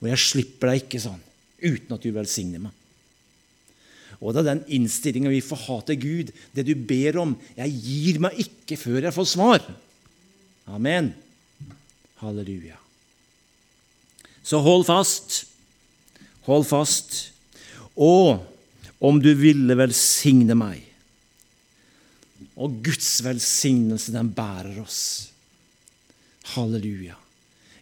Og 0.00 0.08
jeg 0.08 0.22
slipper 0.22 0.72
deg 0.72 0.84
ikke, 0.84 1.02
sånn 1.02 1.20
uten 1.60 1.96
at 1.96 2.04
du 2.04 2.12
velsigner 2.14 2.62
meg. 2.62 2.76
Og 4.20 4.34
det 4.34 4.42
er 4.42 4.48
den 4.50 4.66
innstillinga 4.76 5.32
vi 5.32 5.40
får 5.44 5.62
ha 5.66 5.78
til 5.88 6.00
Gud. 6.00 6.32
Det 6.52 6.64
du 6.68 6.74
ber 6.76 7.16
om. 7.22 7.32
Jeg 7.56 7.72
gir 7.84 8.20
meg 8.20 8.36
ikke 8.42 8.76
før 8.80 9.06
jeg 9.06 9.16
får 9.16 9.28
svar. 9.32 9.64
Amen. 10.68 11.14
Halleluja. 12.20 12.76
Så 14.44 14.60
hold 14.64 14.84
fast. 14.88 15.44
Hold 16.48 16.68
fast. 16.68 17.16
Og 17.96 18.44
om 19.00 19.20
du 19.24 19.32
ville 19.40 19.76
velsigne 19.78 20.56
meg 20.58 20.84
Og 22.56 22.80
Guds 22.84 23.18
velsignelse, 23.24 24.12
den 24.14 24.32
bærer 24.34 24.80
oss. 24.82 25.30
Halleluja. 26.54 27.16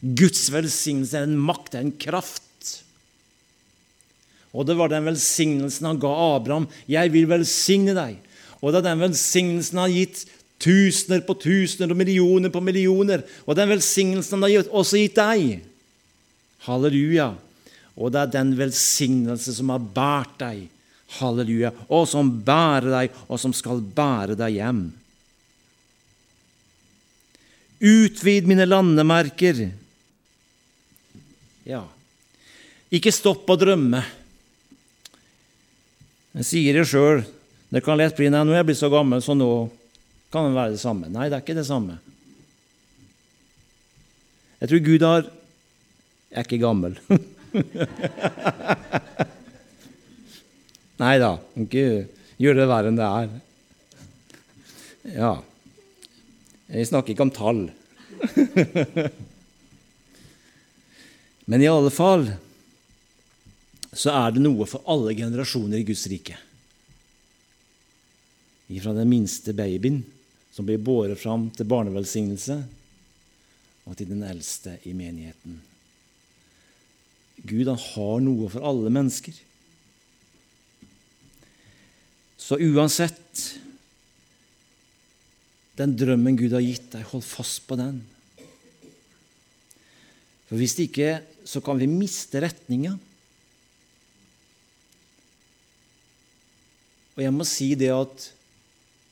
Guds 0.03 0.47
velsignelse 0.55 1.18
er 1.18 1.27
en 1.27 1.38
makt, 1.40 1.75
er 1.75 1.87
en 1.87 1.97
kraft 1.99 2.49
og 4.57 4.66
det 4.66 4.77
var 4.79 4.90
den 4.90 5.07
velsignelsen 5.07 5.87
han 5.87 6.01
ga 6.01 6.11
Abraham. 6.35 6.68
'Jeg 6.88 7.12
vil 7.12 7.29
velsigne 7.29 7.94
deg.' 7.97 8.18
Og 8.59 8.73
det 8.73 8.81
er 8.81 8.90
den 8.90 9.05
velsignelsen 9.05 9.79
han 9.79 9.87
har 9.87 9.94
gitt 9.94 10.25
tusener 10.59 11.21
på 11.23 11.37
tusener 11.38 11.92
og 11.92 11.99
millioner 12.01 12.51
på 12.51 12.62
millioner. 12.64 13.23
Og 13.47 13.55
den 13.55 13.68
velsignelsen 13.71 14.35
han 14.35 14.51
har 14.51 14.73
også 14.75 14.99
gitt 14.99 15.14
deg. 15.14 15.61
Halleluja. 16.66 17.37
Og 17.94 18.11
det 18.11 18.21
er 18.21 18.35
den 18.35 18.57
velsignelse 18.59 19.55
som 19.55 19.71
har 19.71 19.79
båret 19.79 20.35
deg. 20.40 20.66
Halleluja. 21.16 21.73
Og 21.88 22.07
som 22.11 22.31
bærer 22.44 22.90
deg, 22.92 23.21
og 23.29 23.40
som 23.40 23.55
skal 23.57 23.81
bære 23.81 24.37
deg 24.38 24.59
hjem. 24.59 24.83
Utvid 27.79 28.49
mine 28.51 28.66
landemerker. 28.66 29.68
Ja, 31.68 31.85
ikke 32.92 33.12
stopp 33.12 33.49
å 33.53 33.59
drømme. 33.61 34.01
Jeg 36.38 36.47
sier 36.49 36.79
det 36.79 36.87
sjøl. 36.88 37.25
Det 37.68 37.83
kan 37.85 37.99
lett 38.01 38.16
bli 38.16 38.31
nei, 38.33 38.44
nå 38.47 38.55
er 38.55 38.62
jeg 38.62 38.71
blitt 38.71 38.81
så 38.81 38.88
gammel, 38.92 39.21
så 39.21 39.37
nå 39.37 39.49
kan 40.33 40.49
det 40.49 40.57
være 40.57 40.75
det 40.77 40.81
samme. 40.81 41.11
Nei, 41.12 41.29
det 41.29 41.37
er 41.37 41.44
ikke 41.44 41.59
det 41.59 41.66
samme. 41.68 41.99
Jeg 44.59 44.71
tror 44.71 44.87
Gud 44.88 45.05
har 45.07 45.29
Jeg 46.29 46.42
er 46.42 46.44
ikke 46.44 46.61
gammel. 46.61 46.99
Nei 50.98 51.14
da, 51.22 51.37
ikke 51.58 52.08
gjør 52.42 52.58
det 52.58 52.66
verre 52.70 52.90
enn 52.90 52.98
det 52.98 53.06
er. 53.06 53.28
Ja 55.08 55.32
Jeg 56.68 56.88
snakker 56.90 57.14
ikke 57.14 57.26
om 57.28 57.34
tall. 57.34 57.62
Men 61.48 61.64
i 61.64 61.70
alle 61.70 61.92
fall 61.94 62.26
så 63.96 64.12
er 64.12 64.34
det 64.34 64.42
noe 64.44 64.66
for 64.68 64.84
alle 64.90 65.14
generasjoner 65.16 65.80
i 65.80 65.87
Guds 65.88 66.04
rike. 66.12 66.37
Fra 68.68 68.92
den 68.92 69.08
minste 69.08 69.54
babyen 69.56 70.02
som 70.52 70.66
blir 70.68 70.82
båret 70.82 71.18
fram 71.22 71.48
til 71.54 71.70
barnevelsignelse, 71.70 72.58
og 73.88 73.96
til 73.96 74.11
den 74.11 74.22
eldste 74.26 74.74
i 74.84 74.92
menigheten. 74.92 75.62
Gud 77.48 77.70
han 77.70 77.80
har 77.80 78.20
noe 78.20 78.50
for 78.52 78.66
alle 78.68 78.90
mennesker. 78.92 79.32
Så 82.38 82.59
uansett 82.62 83.59
den 85.79 85.94
drømmen 85.98 86.38
Gud 86.38 86.55
har 86.57 86.64
gitt 86.64 86.88
deg, 86.94 87.07
hold 87.11 87.27
fast 87.27 87.64
på 87.68 87.77
den. 87.79 88.01
For 90.48 90.57
Hvis 90.59 90.79
ikke, 90.83 91.20
så 91.46 91.61
kan 91.64 91.79
vi 91.79 91.90
miste 91.90 92.40
retninga. 92.42 92.96
Og 97.18 97.24
jeg 97.24 97.35
må 97.35 97.46
si 97.46 97.72
det 97.79 97.90
at 97.94 98.29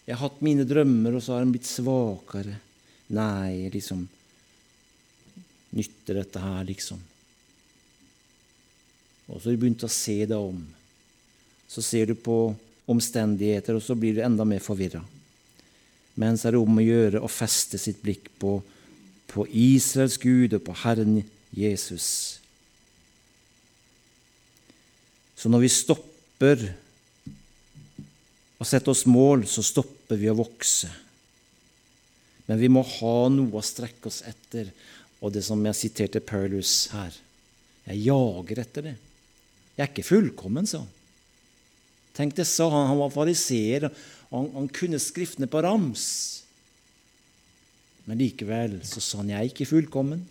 jeg 0.07 0.15
har 0.15 0.29
hatt 0.29 0.43
mine 0.47 0.67
drømmer, 0.67 1.17
og 1.19 1.23
så 1.23 1.35
har 1.35 1.43
de 1.43 1.55
blitt 1.57 1.69
svakere. 1.69 2.61
Nei, 3.15 3.67
liksom 3.75 4.07
Nytter 5.77 6.17
dette 6.17 6.41
her, 6.41 6.63
liksom? 6.65 7.01
Og 9.27 9.35
så 9.37 9.51
har 9.51 9.57
du 9.57 9.61
begynt 9.61 9.83
å 9.85 9.91
se 9.93 10.15
deg 10.23 10.39
om. 10.39 10.63
Så 11.69 11.83
ser 11.85 12.09
du 12.09 12.15
på 12.17 12.55
omstendigheter, 12.91 13.77
og 13.77 13.83
så 13.83 13.97
blir 13.99 14.17
du 14.17 14.25
enda 14.25 14.47
mer 14.47 14.63
forvirra. 14.63 15.03
Men 16.17 16.39
så 16.39 16.49
er 16.49 16.57
det 16.57 16.63
om 16.63 16.79
å 16.81 16.85
gjøre 16.85 17.21
å 17.21 17.31
feste 17.31 17.79
sitt 17.81 18.01
blikk 18.05 18.31
på, 18.41 18.59
på 19.29 19.47
Israels 19.51 20.17
Gud 20.23 20.57
og 20.57 20.65
på 20.65 20.77
Herren 20.85 21.21
Jesus. 21.57 22.09
Så 25.37 25.53
når 25.53 25.67
vi 25.67 25.73
stopper 25.73 26.63
å 28.57 28.65
sette 28.65 28.89
oss 28.93 29.05
mål, 29.09 29.45
så 29.51 29.65
stopper 29.67 30.17
vi 30.17 30.31
å 30.33 30.39
vokse. 30.39 30.89
Men 32.47 32.61
vi 32.63 32.71
må 32.73 32.81
ha 32.87 33.17
noe 33.33 33.59
å 33.59 33.65
strekke 33.65 34.09
oss 34.09 34.23
etter, 34.25 34.71
og 35.21 35.35
det 35.35 35.43
som 35.45 35.61
jeg 35.69 35.79
siterte 35.79 36.21
Paulus 36.21 36.87
her 36.93 37.15
Jeg 37.87 38.03
jager 38.03 38.59
etter 38.61 38.83
det. 38.83 38.95
Jeg 39.77 39.85
er 39.85 39.91
ikke 39.93 40.03
fullkommen, 40.09 40.67
han. 40.67 40.89
Tenk 42.17 42.37
det, 42.39 42.47
sa 42.49 42.71
han. 42.73 42.89
Han 42.91 43.03
var 43.03 43.13
fariseer. 43.13 43.91
Han, 44.33 44.49
han 44.55 44.71
kunne 44.73 45.01
Skriftene 45.03 45.49
på 45.51 45.63
rams. 45.65 46.07
Men 48.07 48.21
likevel 48.23 48.79
så 48.87 49.03
sa 49.03 49.19
han, 49.19 49.31
'Jeg 49.31 49.39
er 49.41 49.51
ikke 49.51 49.67
fullkommen', 49.67 50.23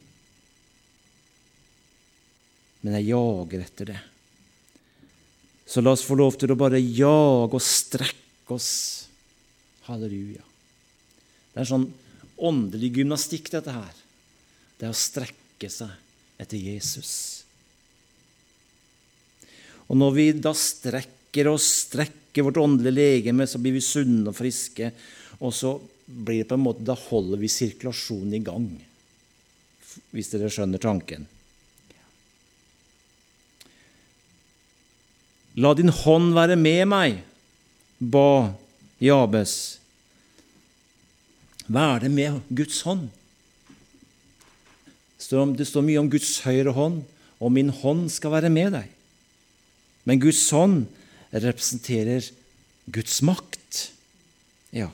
men 2.86 2.93
jeg 2.93 3.10
jager 3.10 3.63
etter 3.65 3.86
det. 3.89 4.02
Så 5.65 5.82
la 5.82 5.91
oss 5.91 6.06
få 6.06 6.15
lov 6.15 6.38
til 6.38 6.54
å 6.54 6.60
bare 6.60 6.78
jage 6.78 7.58
og 7.58 7.62
strekke 7.62 8.54
oss. 8.54 9.10
Halleluja. 9.90 10.46
Det 11.52 11.63
er 11.63 11.67
sånn 11.67 11.88
åndelig 12.38 12.92
gymnastikk, 13.00 13.50
dette 13.50 13.73
her. 13.73 13.96
Det 14.77 14.86
er 14.86 14.94
å 14.94 15.02
strekke 15.02 15.69
seg 15.73 15.90
etter 16.38 16.62
Jesus. 16.62 17.44
Og 19.90 19.98
når 19.98 20.15
vi 20.15 20.25
da 20.38 20.54
strekker 20.54 21.25
oss, 21.52 21.67
strekker 21.90 22.46
vårt 22.48 22.58
åndelige 22.58 22.96
legeme, 22.96 23.48
så 23.48 23.60
blir 23.60 23.75
vi 23.75 23.83
sunne 23.83 24.31
og 24.31 24.38
friske. 24.38 24.92
Og 25.44 25.52
så 25.54 25.75
blir 26.06 26.44
det 26.44 26.50
på 26.50 26.58
en 26.58 26.63
måte 26.63 26.86
Da 26.86 26.96
holder 26.96 27.42
vi 27.42 27.52
sirkulasjonen 27.52 28.36
i 28.38 28.44
gang, 28.46 28.67
hvis 30.15 30.31
dere 30.31 30.52
skjønner 30.54 30.81
tanken. 30.81 31.27
La 35.56 35.71
din 35.75 35.92
hånd 35.92 36.33
være 36.36 36.58
med 36.60 36.83
meg, 36.92 37.21
ba 38.00 38.56
Jabes. 39.00 39.79
Hva 41.65 41.96
er 41.96 42.04
det 42.04 42.12
med 42.12 42.42
Guds 42.52 42.81
hånd? 42.86 43.08
Det 45.15 45.65
står 45.65 45.86
mye 45.88 46.02
om 46.04 46.10
Guds 46.12 46.42
høyre 46.44 46.75
hånd, 46.75 47.00
og 47.40 47.54
min 47.56 47.71
hånd 47.73 48.10
skal 48.13 48.36
være 48.36 48.52
med 48.52 48.75
deg. 48.75 48.92
Men 50.06 50.21
Guds 50.21 50.44
hånd 50.54 50.83
representerer 51.44 52.23
Guds 52.86 53.21
makt. 53.25 53.92
Ja. 54.75 54.90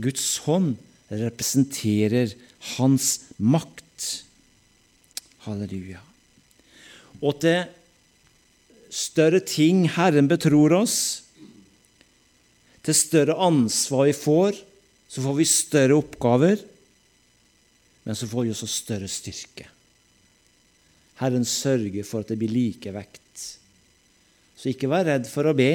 Guds 0.00 0.38
hånd 0.46 0.78
representerer 1.10 2.34
Hans 2.76 3.32
makt. 3.38 4.24
Halleluja. 5.46 6.00
Og 7.20 7.40
til 7.42 7.64
større 8.90 9.40
ting 9.44 9.86
Herren 9.94 10.28
betror 10.30 10.74
oss, 10.80 10.98
til 12.80 12.96
større 12.96 13.36
ansvar 13.44 14.08
vi 14.08 14.16
får, 14.16 14.60
så 15.10 15.22
får 15.24 15.36
vi 15.36 15.46
større 15.48 15.98
oppgaver, 16.00 16.62
men 18.06 18.16
så 18.16 18.28
får 18.30 18.46
vi 18.46 18.52
også 18.54 18.68
større 18.70 19.08
styrke. 19.10 19.66
Herren 21.20 21.44
sørger 21.44 22.06
for 22.08 22.24
at 22.24 22.30
det 22.32 22.38
blir 22.40 22.52
likevekt. 22.52 23.29
Så 24.60 24.74
ikke 24.74 24.90
vær 24.92 25.06
redd 25.08 25.28
for 25.30 25.48
å 25.48 25.56
be. 25.56 25.70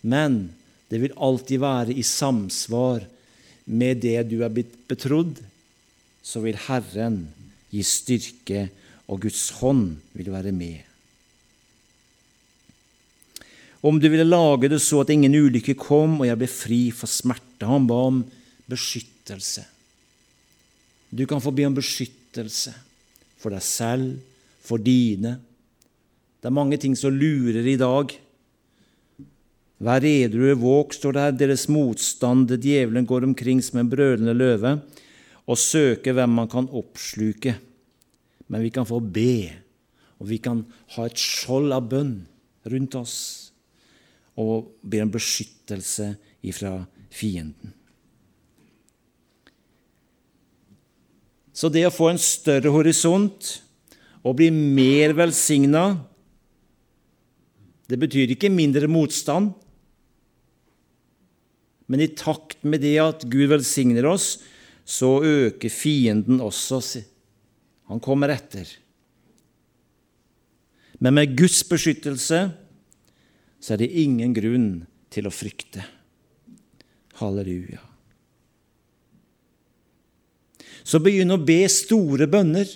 Men 0.00 0.46
det 0.88 1.02
vil 1.02 1.16
alltid 1.20 1.60
være 1.60 1.96
i 1.96 2.04
samsvar 2.06 3.04
med 3.68 4.00
det 4.04 4.16
du 4.30 4.38
er 4.44 4.52
blitt 4.52 4.78
betrodd. 4.88 5.36
Så 6.24 6.40
vil 6.40 6.56
Herren 6.70 7.26
gi 7.68 7.84
styrke 7.84 8.68
og 9.12 9.26
Guds 9.26 9.50
hånd 9.60 9.98
vil 10.16 10.32
være 10.32 10.54
med. 10.56 10.80
Om 13.84 13.98
du 14.00 14.08
ville 14.08 14.24
lage 14.24 14.70
det 14.72 14.80
så 14.80 15.02
at 15.02 15.12
ingen 15.12 15.34
ulykke 15.36 15.76
kom, 15.76 16.16
og 16.22 16.28
jeg 16.28 16.40
ble 16.40 16.48
fri 16.48 16.82
for 16.96 17.10
smerte 17.10 17.68
Han 17.68 17.84
ba 17.88 17.98
om 18.08 18.22
beskyttelse. 18.70 19.66
Du 21.12 21.26
kan 21.28 21.42
få 21.44 21.52
be 21.52 21.66
om 21.68 21.76
beskyttelse 21.76 22.72
for 23.36 23.52
deg 23.52 23.60
selv, 23.60 24.16
for 24.64 24.80
dine. 24.80 25.36
Det 26.44 26.50
er 26.50 26.58
mange 26.60 26.76
ting 26.76 26.92
som 26.92 27.16
lurer 27.16 27.64
i 27.64 27.78
dag. 27.80 28.12
Vær 29.80 30.04
edru 30.04 30.50
våg, 30.60 30.92
står 30.92 31.16
det 31.16 31.22
her, 31.24 31.38
deres 31.40 31.64
motstand, 31.72 32.52
djevelen 32.52 33.08
går 33.08 33.24
omkring 33.24 33.64
som 33.64 33.80
en 33.80 33.88
brølende 33.88 34.36
løve 34.36 34.76
og 35.48 35.60
søker 35.60 36.12
hvem 36.16 36.36
man 36.36 36.50
kan 36.52 36.68
oppsluke 36.68 37.56
men 38.46 38.62
vi 38.62 38.70
kan 38.70 38.86
få 38.86 39.00
be, 39.00 39.52
og 40.20 40.28
vi 40.28 40.38
kan 40.42 40.64
ha 40.96 41.06
et 41.08 41.20
skjold 41.20 41.72
av 41.74 41.88
bønn 41.90 42.16
rundt 42.70 42.96
oss 42.98 43.16
og 44.40 44.68
be 44.82 45.00
om 45.04 45.12
beskyttelse 45.14 46.12
ifra 46.44 46.76
fienden. 47.14 47.72
Så 51.54 51.70
det 51.70 51.84
å 51.86 51.94
få 51.94 52.10
en 52.10 52.18
større 52.18 52.72
horisont 52.74 53.52
og 54.26 54.36
bli 54.40 54.48
mer 54.50 55.14
velsigna, 55.14 55.84
det 57.90 57.98
betyr 58.00 58.32
ikke 58.32 58.52
mindre 58.52 58.88
motstand. 58.88 59.52
Men 61.86 62.00
i 62.00 62.12
takt 62.16 62.62
med 62.64 62.80
det 62.84 62.96
at 63.02 63.26
Gud 63.28 63.50
velsigner 63.52 64.06
oss, 64.08 64.38
så 64.84 65.18
øker 65.24 65.72
fienden 65.72 66.40
også 66.44 66.80
han 67.88 68.00
kommer 68.00 68.32
etter. 68.32 68.68
Men 70.98 71.16
med 71.18 71.34
Guds 71.36 71.60
beskyttelse 71.68 72.40
så 73.60 73.74
er 73.74 73.80
det 73.80 73.90
ingen 74.00 74.32
grunn 74.36 74.68
til 75.12 75.28
å 75.28 75.32
frykte. 75.32 75.84
Halleluja. 77.20 77.82
Så 80.84 81.00
begynn 81.00 81.32
å 81.32 81.40
be 81.40 81.62
store 81.72 82.28
bønner. 82.30 82.68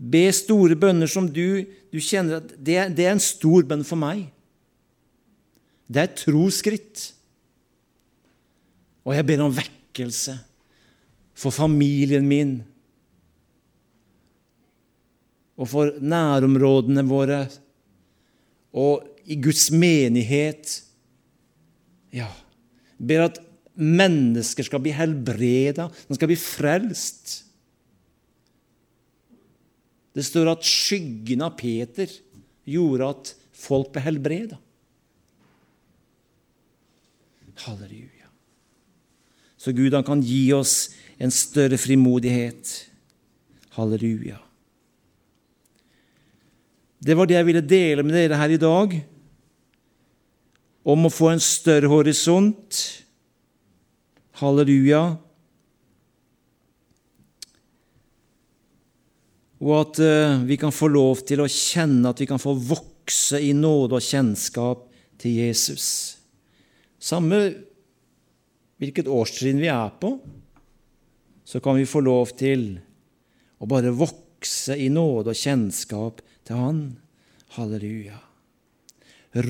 Be 0.00 0.24
store 0.32 0.78
bønner 0.80 1.10
som 1.10 1.26
du, 1.28 1.66
du 1.92 1.98
kjenner 2.00 2.40
at 2.40 2.54
det, 2.56 2.78
det 2.96 3.04
er 3.04 3.12
en 3.12 3.22
stor 3.22 3.66
bønn 3.68 3.84
for 3.84 4.00
meg. 4.00 4.30
Det 5.90 6.00
er 6.00 6.08
et 6.08 6.22
troskritt. 6.22 7.10
Og 9.04 9.12
jeg 9.16 9.26
ber 9.28 9.44
om 9.44 9.52
vekkelse 9.52 10.38
for 11.40 11.52
familien 11.54 12.26
min 12.28 12.58
og 15.60 15.68
for 15.68 15.92
nærområdene 16.00 17.04
våre 17.04 17.42
og 18.72 19.04
i 19.28 19.36
Guds 19.42 19.68
menighet. 19.74 20.78
Ja, 22.16 22.30
ber 22.96 23.26
at 23.26 23.40
mennesker 23.76 24.64
skal 24.66 24.82
bli 24.82 24.94
helbreda, 24.96 25.88
de 25.90 26.16
skal 26.16 26.30
bli 26.30 26.38
frelst. 26.40 27.34
Det 30.16 30.24
står 30.26 30.50
at 30.52 30.66
skyggen 30.66 31.44
av 31.46 31.54
Peter 31.58 32.10
gjorde 32.68 33.10
at 33.14 33.32
folk 33.54 33.92
ble 33.94 34.02
helbreda. 34.02 34.58
Halleluja. 37.60 38.28
Så 39.60 39.74
Gud 39.76 39.94
han 39.94 40.06
kan 40.06 40.22
gi 40.24 40.48
oss 40.56 40.90
en 41.20 41.32
større 41.34 41.76
frimodighet. 41.78 42.70
Halleluja. 43.76 44.38
Det 47.00 47.16
var 47.16 47.28
det 47.28 47.36
jeg 47.36 47.48
ville 47.48 47.64
dele 47.64 48.04
med 48.04 48.16
dere 48.16 48.38
her 48.40 48.52
i 48.52 48.60
dag, 48.60 48.94
om 50.84 51.06
å 51.06 51.12
få 51.12 51.30
en 51.32 51.42
større 51.44 51.88
horisont. 51.92 52.80
Halleluja. 54.40 55.18
Og 59.60 59.74
at 59.76 60.00
uh, 60.00 60.40
vi 60.48 60.56
kan 60.60 60.72
få 60.72 60.88
lov 60.88 61.24
til 61.28 61.42
å 61.42 61.50
kjenne 61.50 62.12
at 62.12 62.20
vi 62.22 62.28
kan 62.28 62.40
få 62.40 62.54
vokse 62.56 63.40
i 63.44 63.52
nåde 63.56 63.98
og 63.98 64.04
kjennskap 64.04 64.86
til 65.20 65.36
Jesus. 65.42 65.88
Samme 67.00 67.40
hvilket 68.80 69.10
årstrinn 69.12 69.60
vi 69.60 69.68
er 69.68 69.92
på, 70.00 70.14
så 71.44 71.60
kan 71.60 71.76
vi 71.76 71.88
få 71.88 72.00
lov 72.04 72.32
til 72.40 72.78
å 73.60 73.68
bare 73.68 73.92
vokse 73.92 74.76
i 74.80 74.88
nåde 74.92 75.34
og 75.34 75.36
kjennskap 75.36 76.24
til 76.48 76.60
Han. 76.60 76.82
Halleluja. 77.56 78.16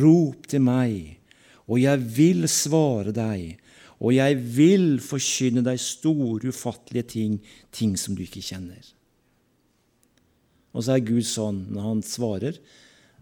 Rop 0.01 0.47
til 0.51 0.65
meg, 0.65 1.21
og 1.69 1.79
jeg 1.83 2.01
vil 2.17 2.47
svare 2.51 3.13
deg, 3.15 3.61
og 4.01 4.15
jeg 4.17 4.39
vil 4.57 4.87
forkynne 5.05 5.63
deg 5.65 5.81
store, 5.81 6.51
ufattelige 6.51 7.11
ting, 7.15 7.37
ting 7.71 7.93
som 8.01 8.17
du 8.17 8.25
ikke 8.25 8.43
kjenner. 8.43 8.81
Og 10.71 10.85
så 10.85 10.95
er 10.95 11.07
Gud 11.07 11.27
sånn 11.27 11.65
når 11.75 11.87
han 11.87 12.05
svarer, 12.07 12.61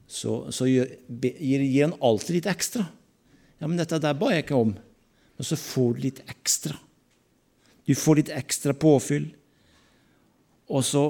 så, 0.08 0.48
så 0.54 0.66
gir, 0.68 0.88
gir, 1.20 1.64
han 1.82 1.96
alltid 2.00 2.38
litt 2.38 2.48
ekstra. 2.48 2.86
Ja, 3.60 3.68
men 3.68 3.76
dette 3.80 4.00
der 4.00 4.16
ba 4.16 4.30
jeg 4.32 4.46
ikke 4.46 4.60
om. 4.60 4.74
Men 5.36 5.46
så 5.46 5.58
får 5.60 5.96
du 5.96 6.04
litt 6.06 6.22
ekstra. 6.28 6.76
Du 7.88 7.94
får 7.96 8.22
litt 8.22 8.32
ekstra 8.32 8.74
påfyll. 8.76 9.28
Og 10.72 10.84
så 10.84 11.04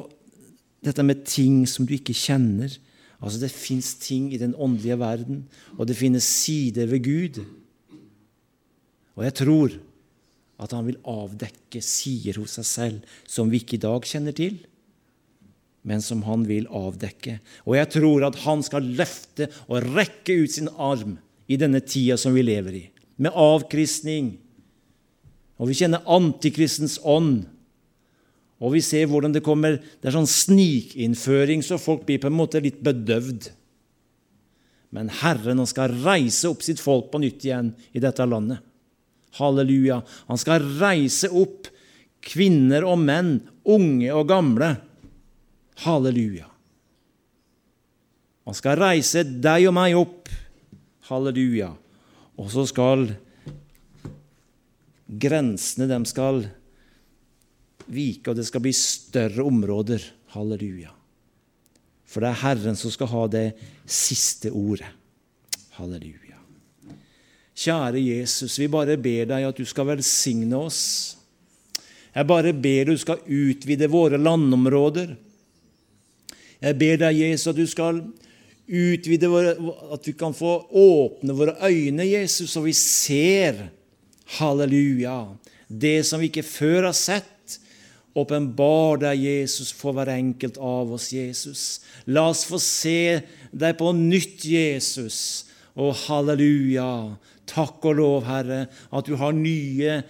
dette 0.84 1.04
med 1.06 1.24
ting 1.26 1.62
som 1.70 1.86
du 1.86 1.94
ikke 1.96 2.16
kjenner. 2.16 2.74
Altså 3.18 3.40
Det 3.42 3.50
fins 3.54 3.94
ting 4.02 4.30
i 4.34 4.38
den 4.38 4.54
åndelige 4.54 4.98
verden, 5.00 5.46
og 5.74 5.88
det 5.90 5.98
finnes 5.98 6.26
sider 6.26 6.86
ved 6.90 7.02
Gud. 7.02 7.40
Og 9.18 9.24
jeg 9.26 9.34
tror 9.42 9.74
at 10.58 10.74
han 10.74 10.86
vil 10.86 11.00
avdekke 11.06 11.82
sider 11.82 12.38
hos 12.38 12.58
seg 12.58 12.66
selv 12.66 13.16
som 13.30 13.50
vi 13.50 13.62
ikke 13.62 13.78
i 13.78 13.82
dag 13.82 14.06
kjenner 14.06 14.34
til 14.34 14.58
men 15.88 16.02
som 16.04 16.20
han 16.26 16.44
vil 16.44 16.66
avdekke. 16.68 17.38
Og 17.64 17.78
jeg 17.78 17.88
tror 17.94 18.26
at 18.28 18.36
han 18.44 18.60
skal 18.66 18.90
løfte 18.98 19.48
og 19.70 19.86
rekke 19.96 20.42
ut 20.42 20.52
sin 20.52 20.68
arm 20.76 21.16
i 21.48 21.56
denne 21.60 21.80
tida 21.80 22.18
som 22.20 22.34
vi 22.36 22.44
lever 22.44 22.74
i, 22.76 22.84
med 23.16 23.32
avkristning. 23.32 24.34
Og 25.56 25.70
vi 25.70 25.78
kjenner 25.78 26.04
antikristens 26.04 26.98
ånd. 27.00 27.46
Og 28.60 28.74
vi 28.74 28.82
ser 28.84 29.06
hvordan 29.08 29.32
det 29.32 29.44
kommer 29.46 29.78
Det 29.78 30.10
er 30.10 30.16
sånn 30.16 30.28
snikinnføring, 30.28 31.62
så 31.64 31.80
folk 31.80 32.04
blir 32.06 32.20
på 32.20 32.28
en 32.28 32.36
måte 32.36 32.60
litt 32.62 32.82
bedøvd. 32.84 33.48
Men 34.92 35.08
Herren 35.22 35.62
han 35.62 35.68
skal 35.68 35.94
reise 36.04 36.50
opp 36.50 36.64
sitt 36.66 36.82
folk 36.82 37.08
på 37.12 37.20
nytt 37.22 37.46
igjen 37.46 37.72
i 37.96 38.02
dette 38.02 38.24
landet. 38.28 38.60
Halleluja. 39.38 40.02
Han 40.28 40.40
skal 40.40 40.64
reise 40.80 41.30
opp 41.32 41.68
kvinner 42.24 42.84
og 42.88 43.00
menn, 43.00 43.38
unge 43.68 44.12
og 44.12 44.28
gamle 44.28 44.74
Halleluja. 45.84 46.48
Han 48.48 48.56
skal 48.56 48.80
reise 48.80 49.22
deg 49.28 49.68
og 49.68 49.74
meg 49.76 49.96
opp. 49.98 50.30
Halleluja. 51.10 51.70
Og 52.38 52.48
så 52.52 52.64
skal 52.68 53.06
grensene 55.08 55.88
dem 55.90 56.06
skal 56.08 56.44
vike, 57.88 58.30
og 58.30 58.38
det 58.38 58.46
skal 58.48 58.64
bli 58.64 58.74
større 58.76 59.44
områder. 59.46 60.02
Halleluja. 60.34 60.94
For 62.08 62.24
det 62.24 62.32
er 62.32 62.42
Herren 62.42 62.76
som 62.78 62.92
skal 62.92 63.12
ha 63.12 63.26
det 63.30 63.46
siste 63.84 64.50
ordet. 64.50 64.88
Halleluja. 65.76 66.40
Kjære 67.58 68.00
Jesus, 68.00 68.56
vi 68.60 68.68
bare 68.70 68.96
ber 69.02 69.28
deg 69.28 69.46
at 69.48 69.58
du 69.58 69.66
skal 69.66 69.88
velsigne 69.92 70.56
oss. 70.56 70.82
Jeg 72.14 72.26
bare 72.26 72.52
ber 72.54 72.88
du 72.88 72.98
skal 72.98 73.22
utvide 73.24 73.88
våre 73.90 74.18
landområder. 74.20 75.16
Jeg 76.62 76.78
ber 76.78 76.98
deg, 77.04 77.20
Jesus, 77.22 77.50
at 77.52 77.58
du 77.58 77.66
skal 77.70 78.00
utvide 78.68 79.30
våre, 79.30 79.54
at 79.94 80.06
vi 80.08 80.14
kan 80.18 80.34
få 80.36 80.58
åpne 80.74 81.36
våre 81.36 81.54
øyne, 81.68 82.04
Jesus, 82.04 82.52
så 82.52 82.62
vi 82.64 82.74
ser, 82.76 83.68
halleluja, 84.38 85.22
det 85.68 86.02
som 86.06 86.20
vi 86.20 86.28
ikke 86.32 86.46
før 86.46 86.90
har 86.90 86.96
sett. 86.96 87.58
Åpenbar 88.18 88.98
deg, 89.04 89.20
Jesus, 89.22 89.70
for 89.76 89.94
hver 89.94 90.10
enkelt 90.10 90.58
av 90.58 90.90
oss, 90.96 91.12
Jesus. 91.14 91.62
La 92.10 92.26
oss 92.32 92.42
få 92.48 92.58
se 92.60 93.20
deg 93.52 93.76
på 93.78 93.92
nytt, 93.94 94.42
Jesus. 94.48 95.46
Og 95.78 95.94
halleluja. 96.08 97.14
Takk 97.48 97.84
og 97.86 98.00
lov, 98.00 98.24
Herre, 98.26 98.64
at 98.90 99.06
du 99.06 99.14
har 99.20 99.36
nye 99.36 100.00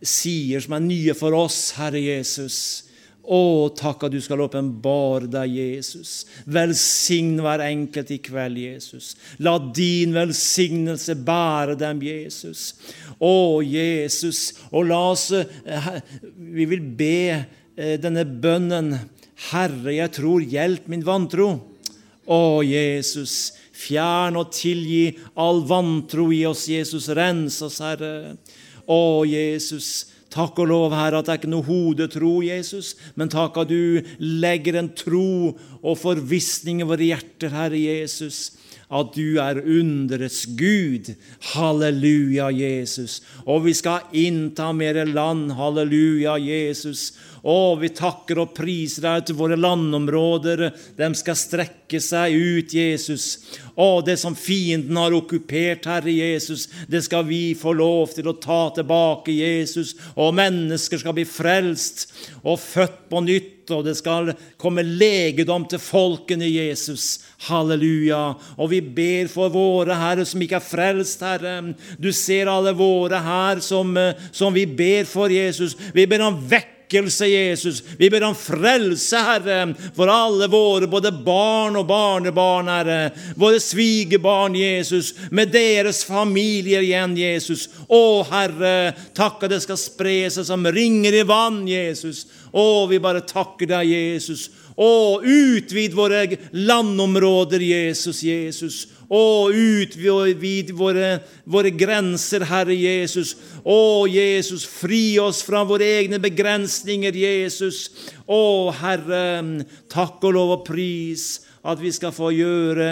sider 0.00 0.62
som 0.64 0.78
er 0.78 0.86
nye 0.86 1.14
for 1.18 1.36
oss, 1.36 1.74
Herre 1.76 2.00
Jesus. 2.00 2.87
Å, 3.28 3.68
takk 3.76 4.06
at 4.06 4.14
du 4.14 4.22
skal 4.24 4.40
åpenbare 4.40 5.28
deg, 5.28 5.52
Jesus. 5.58 6.12
Velsign 6.48 7.34
hver 7.44 7.60
enkelt 7.66 8.12
i 8.14 8.16
kveld, 8.24 8.56
Jesus. 8.62 9.10
La 9.44 9.58
din 9.60 10.16
velsignelse 10.16 11.18
bære 11.28 11.76
dem, 11.76 12.00
Jesus. 12.06 12.70
Å, 13.20 13.60
Jesus. 13.60 14.40
Og 14.72 14.88
la 14.88 15.02
oss 15.10 15.28
eh, 15.36 15.90
Vi 16.56 16.68
vil 16.72 16.80
be 16.96 17.20
eh, 17.36 17.98
denne 18.00 18.24
bønnen. 18.24 18.94
Herre, 19.50 19.92
jeg 19.92 20.16
tror, 20.16 20.40
hjelp 20.40 20.88
min 20.88 21.04
vantro. 21.04 21.52
Å, 22.24 22.42
Jesus. 22.64 23.52
Fjern 23.76 24.40
og 24.40 24.54
tilgi 24.56 25.18
all 25.36 25.66
vantro 25.68 26.30
i 26.32 26.46
oss, 26.48 26.64
Jesus. 26.72 27.12
Rens 27.12 27.60
oss, 27.60 27.82
Herre. 27.84 28.38
Å, 28.88 29.02
Jesus. 29.28 30.08
Takk 30.30 30.58
og 30.60 30.68
lov, 30.68 30.92
Herre, 30.92 31.22
at 31.22 31.26
det 31.28 31.32
er 31.32 31.40
ikke 31.40 31.50
noe 31.54 31.64
hodetro, 31.64 32.32
Jesus, 32.44 32.92
men 33.16 33.30
takk 33.32 33.56
at 33.62 33.70
du 33.70 34.04
legger 34.20 34.76
en 34.76 34.90
tro 34.92 35.56
og 35.80 35.94
forvissning 35.96 36.82
i 36.82 36.88
våre 36.88 37.08
hjerter, 37.14 37.54
Herre 37.54 37.80
Jesus 37.80 38.50
at 38.88 39.12
du 39.12 39.36
er 39.40 39.60
underets 39.60 40.46
Gud. 40.56 41.12
Halleluja, 41.52 42.48
Jesus. 42.54 43.20
Og 43.44 43.66
vi 43.66 43.74
skal 43.76 44.06
innta 44.16 44.70
mer 44.72 45.02
land. 45.04 45.52
Halleluja, 45.58 46.38
Jesus. 46.40 47.12
Å, 47.48 47.76
vi 47.80 47.88
takker 47.96 48.42
og 48.42 48.50
priser 48.56 49.06
deg 49.06 49.28
til 49.28 49.38
våre 49.38 49.56
landområder. 49.56 50.66
De 50.98 51.08
skal 51.16 51.38
strekke 51.38 52.00
seg 52.02 52.34
ut, 52.36 52.74
Jesus. 52.76 53.28
Å, 53.72 54.02
det 54.04 54.18
som 54.20 54.36
fienden 54.36 54.98
har 55.00 55.16
okkupert, 55.16 55.88
Herre 55.88 56.12
Jesus, 56.12 56.66
det 56.92 57.00
skal 57.06 57.24
vi 57.28 57.56
få 57.56 57.72
lov 57.78 58.12
til 58.12 58.28
å 58.28 58.36
ta 58.36 58.66
tilbake, 58.76 59.32
Jesus. 59.32 59.94
Og 60.18 60.36
mennesker 60.36 61.00
skal 61.00 61.16
bli 61.16 61.24
frelst 61.28 62.10
og 62.42 62.60
født 62.60 63.06
på 63.08 63.24
nytt, 63.24 63.54
og 63.72 63.84
det 63.84 63.96
skal 63.98 64.32
komme 64.60 64.84
legedom 64.84 65.64
til 65.68 65.80
folkene, 65.80 66.48
Jesus. 66.48 67.18
Halleluja. 67.48 68.22
Og 68.60 68.74
vi 68.74 68.82
ber 68.82 69.28
for 69.32 69.52
våre, 69.54 69.96
Herre, 69.96 70.28
som 70.28 70.42
ikke 70.44 70.60
er 70.60 70.68
frelst, 70.68 71.24
Herre. 71.24 71.60
Du 71.96 72.12
ser 72.12 72.50
alle 72.52 72.76
våre 72.76 73.20
her 73.24 73.62
som, 73.64 73.94
som 74.32 74.52
vi 74.52 74.68
ber 74.68 75.08
for, 75.08 75.32
Jesus. 75.32 75.78
Vi 75.96 76.04
ber 76.10 76.28
om 76.28 76.42
vekk 76.50 76.74
vekkelse, 76.88 77.26
Jesus. 77.26 77.82
Vi 77.98 78.10
ber 78.10 78.22
om 78.24 78.34
frelse, 78.34 79.16
Herre, 79.16 79.74
for 79.94 80.08
alle 80.08 80.48
våre, 80.48 80.86
både 80.86 81.12
barn 81.12 81.76
og 81.76 81.86
barnebarn, 81.86 82.68
Herre. 82.68 83.10
Våre 83.36 83.60
svigerbarn, 83.60 84.54
Jesus, 84.56 85.14
med 85.30 85.52
deres 85.52 86.04
familier 86.04 86.82
igjen, 86.82 87.16
Jesus. 87.16 87.68
Å, 87.88 88.24
Herre, 88.30 88.94
takk 89.14 89.44
at 89.44 89.50
det 89.50 89.62
skal 89.62 89.78
spre 89.78 90.30
seg 90.30 90.46
som 90.48 90.66
ringer 90.66 91.12
i 91.12 91.26
vann, 91.26 91.66
Jesus. 91.68 92.26
Å, 92.52 92.86
vi 92.88 92.98
bare 92.98 93.26
takker 93.26 93.68
deg, 93.68 93.88
Jesus. 93.88 94.48
Å, 94.78 95.20
utvid 95.22 95.94
våre 95.94 96.24
landområder, 96.52 97.60
Jesus, 97.60 98.22
Jesus. 98.22 98.86
Å, 99.08 99.48
utvid 99.48 100.74
våre, 100.76 101.22
våre 101.48 101.70
grenser, 101.72 102.44
Herre 102.44 102.74
Jesus. 102.76 103.32
Å, 103.64 104.04
Jesus, 104.04 104.66
fri 104.68 105.16
oss 105.22 105.40
fra 105.46 105.62
våre 105.64 105.86
egne 106.02 106.20
begrensninger, 106.20 107.16
Jesus. 107.16 107.86
Å, 108.28 108.68
Herre, 108.82 109.24
takk 109.88 110.20
og 110.28 110.36
lov 110.36 110.54
og 110.58 110.66
pris 110.68 111.38
at 111.68 111.80
vi 111.80 111.92
skal 111.92 112.12
få 112.14 112.30
gjøre 112.36 112.90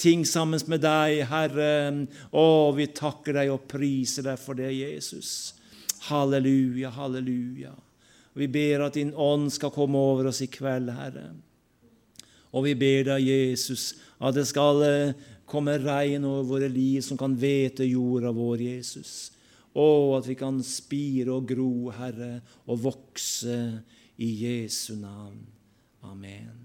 ting 0.00 0.24
sammen 0.26 0.60
med 0.72 0.82
deg, 0.84 1.20
Herre. 1.28 1.72
Å, 2.32 2.46
vi 2.76 2.88
takker 2.88 3.36
deg 3.36 3.52
og 3.52 3.68
priser 3.68 4.24
deg 4.30 4.40
for 4.40 4.56
det, 4.56 4.72
Jesus. 4.72 5.52
Halleluja, 6.08 6.94
halleluja. 6.96 7.74
Vi 8.38 8.48
ber 8.48 8.86
at 8.86 8.96
Din 8.96 9.12
ånd 9.12 9.50
skal 9.52 9.74
komme 9.74 10.00
over 10.00 10.30
oss 10.30 10.40
i 10.44 10.48
kveld, 10.48 10.94
Herre. 10.96 11.30
Og 12.56 12.64
vi 12.64 12.76
ber 12.78 13.10
deg, 13.10 13.26
Jesus, 13.28 13.90
at 14.16 14.36
det 14.38 14.46
skal 14.48 14.80
komme 15.48 15.78
regn 15.80 16.26
over 16.28 16.46
våre 16.46 16.68
liv 16.72 17.02
som 17.04 17.18
kan 17.20 17.34
vete 17.38 17.86
jorda 17.88 18.32
vår, 18.34 18.62
Jesus. 18.68 19.32
Og 19.78 20.16
at 20.18 20.28
vi 20.30 20.36
kan 20.38 20.62
spire 20.64 21.34
og 21.36 21.48
gro, 21.48 21.90
Herre, 21.94 22.38
og 22.66 22.82
vokse 22.88 23.58
i 24.18 24.32
Jesu 24.44 24.96
navn. 24.98 25.44
Amen. 26.02 26.57